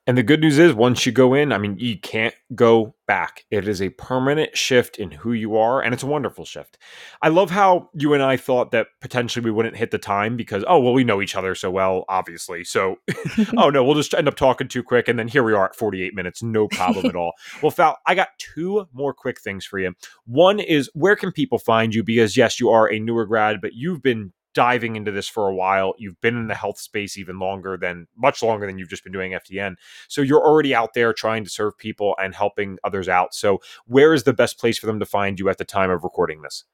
[0.07, 3.45] And the good news is, once you go in, I mean, you can't go back.
[3.51, 6.79] It is a permanent shift in who you are, and it's a wonderful shift.
[7.23, 10.65] I love how you and I thought that potentially we wouldn't hit the time because,
[10.69, 12.63] oh, well, we know each other so well, obviously.
[12.63, 12.97] So,
[13.57, 15.09] oh, no, we'll just end up talking too quick.
[15.09, 17.33] And then here we are at 48 minutes, no problem at all.
[17.63, 19.95] Well, Fal, I got two more quick things for you.
[20.27, 22.05] One is where can people find you?
[22.05, 25.55] Because, yes, you are a newer grad, but you've been diving into this for a
[25.55, 25.95] while.
[25.99, 29.13] You've been in the health space even longer than much longer than you've just been
[29.13, 29.75] doing FDN.
[30.09, 33.35] So you're already out there trying to serve people and helping others out.
[33.35, 36.03] So where is the best place for them to find you at the time of
[36.03, 36.65] recording this?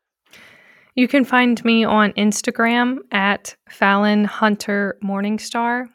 [0.94, 5.86] You can find me on Instagram at Falyn Hunter Morningstar.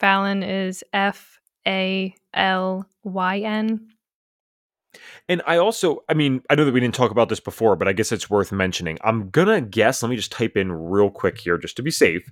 [0.00, 1.38] Falyn is F
[1.68, 3.93] A L Y N.
[5.28, 7.88] And I also, I mean, I know that we didn't talk about this before, but
[7.88, 8.98] I guess it's worth mentioning.
[9.02, 10.02] I'm gonna guess.
[10.02, 12.28] Let me just type in real quick here, just to be safe.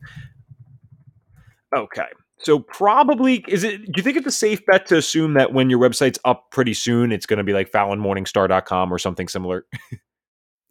[1.75, 2.09] Okay.
[2.39, 3.85] So probably is it?
[3.85, 6.75] Do you think it's a safe bet to assume that when your website's up pretty
[6.75, 9.65] soon, it's going to be like FalynMorningstar.com or something similar?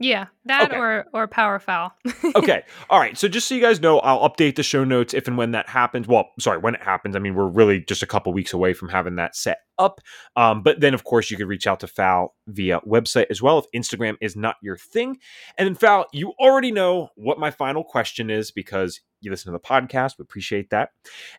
[0.01, 0.77] Yeah, that okay.
[0.77, 1.93] or or power foul.
[2.35, 2.63] okay.
[2.89, 3.15] All right.
[3.15, 5.69] So just so you guys know, I'll update the show notes if and when that
[5.69, 6.07] happens.
[6.07, 7.15] Well, sorry, when it happens.
[7.15, 10.01] I mean, we're really just a couple weeks away from having that set up.
[10.35, 13.59] Um, but then, of course, you could reach out to Fal via website as well
[13.59, 15.17] if Instagram is not your thing.
[15.57, 19.57] And then, Fal, you already know what my final question is because you listen to
[19.57, 20.17] the podcast.
[20.17, 20.89] We appreciate that.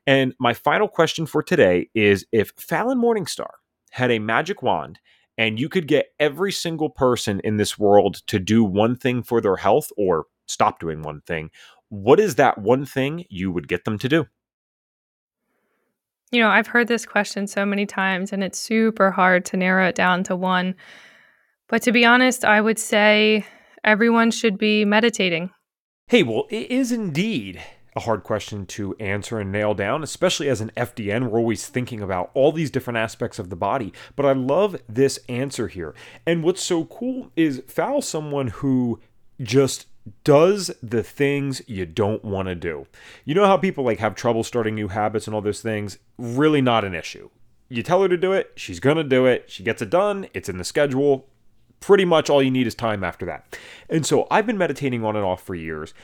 [0.07, 3.51] And my final question for today is: If Falyn Morningstar
[3.91, 5.01] had a magic wand
[5.39, 9.41] and you could get every single person in this world to do one thing for
[9.41, 11.51] their health or stop doing one thing,
[11.89, 14.27] what is that one thing you would get them to do?
[16.31, 19.89] You know, I've heard this question so many times and it's super hard to narrow
[19.89, 20.75] it down to one.
[21.69, 23.47] But to be honest, I would say
[23.85, 25.51] everyone should be meditating.
[26.07, 27.63] Hey, well, it is indeed
[27.95, 31.29] a hard question to answer and nail down, especially as an FDN.
[31.29, 33.93] We're always thinking about all these different aspects of the body.
[34.17, 35.95] But I love this answer here.
[36.27, 39.01] And what's so cool is Fal someone who
[39.41, 39.87] just
[40.25, 42.87] does the things you don't want to do.
[43.25, 45.99] You know how people like have trouble starting new habits and all those things?
[46.19, 47.31] Really not an issue.
[47.69, 49.45] You tell her to do it, she's going to do it.
[49.49, 51.29] She gets it done, it's in the schedule.
[51.81, 53.59] Pretty much all you need is time after that.
[53.89, 55.95] And so I've been meditating on and off for years.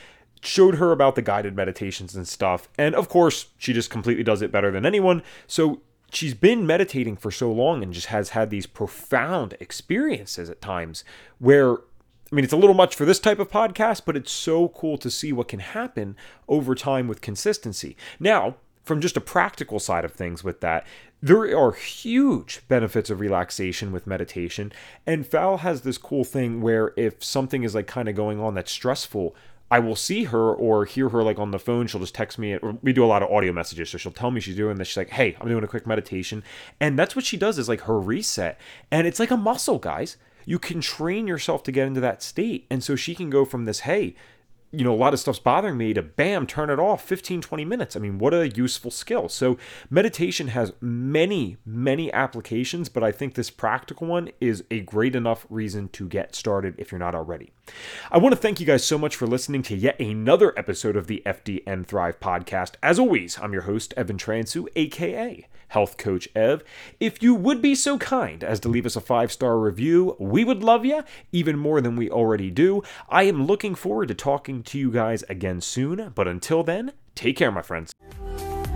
[0.41, 2.69] Showed her about the guided meditations and stuff.
[2.77, 5.21] And of course, she just completely does it better than anyone.
[5.47, 5.81] So
[6.11, 11.03] she's been meditating for so long and just has had these profound experiences at times
[11.39, 11.77] where
[12.31, 14.99] I mean, it's a little much for this type of podcast, but it's so cool
[14.99, 16.15] to see what can happen
[16.47, 17.97] over time with consistency.
[18.19, 20.85] Now, from just a practical side of things with that,
[21.21, 24.71] there are huge benefits of relaxation with meditation.
[25.07, 28.53] And Fal has this cool thing where if something is like kind of going on
[28.53, 29.35] that's stressful,
[29.71, 31.87] I will see her or hear her like on the phone.
[31.87, 32.55] She'll just text me.
[32.55, 34.87] Or we do a lot of audio messages, so she'll tell me she's doing this.
[34.89, 36.43] She's like, "Hey, I'm doing a quick meditation,"
[36.79, 38.59] and that's what she does is like her reset,
[38.91, 40.17] and it's like a muscle, guys
[40.49, 42.65] you can train yourself to get into that state.
[42.71, 44.15] And so she can go from this, hey,
[44.71, 47.65] you know, a lot of stuff's bothering me to bam, turn it off 15, 20
[47.65, 47.95] minutes.
[47.95, 49.27] I mean, what a useful skill.
[49.27, 49.57] So,
[49.89, 55.47] meditation has many, many applications, but I think this practical one is a great enough
[55.49, 57.51] reason to get started if you're not already.
[58.11, 61.07] I want to thank you guys so much for listening to yet another episode of
[61.07, 62.73] the FDN Thrive podcast.
[62.83, 66.63] As always, I'm your host, Evan Transue, aka Health Coach Ev.
[66.99, 70.43] If you would be so kind as to leave us a five star review, we
[70.43, 72.83] would love you even more than we already do.
[73.07, 77.37] I am looking forward to talking to you guys again soon, but until then, take
[77.37, 77.93] care, my friends.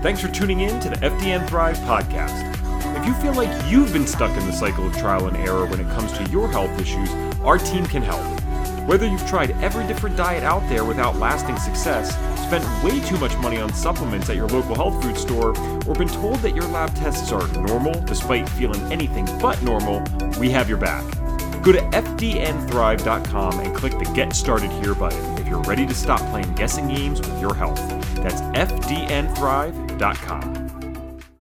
[0.02, 2.50] Thanks for tuning in to the FDN Thrive podcast.
[2.98, 5.80] If you feel like you've been stuck in the cycle of trial and error when
[5.80, 7.10] it comes to your health issues,
[7.41, 8.43] our team can help.
[8.86, 12.14] Whether you've tried every different diet out there without lasting success,
[12.46, 15.58] spent way too much money on supplements at your local health food store,
[15.88, 20.04] or been told that your lab tests are normal despite feeling anything but normal,
[20.38, 21.06] we have your back.
[21.64, 26.20] Go to fdnthrive.com and click the Get Started Here button if you're ready to stop
[26.30, 27.80] playing guessing games with your health.
[28.16, 30.62] That's fdnthrive.com.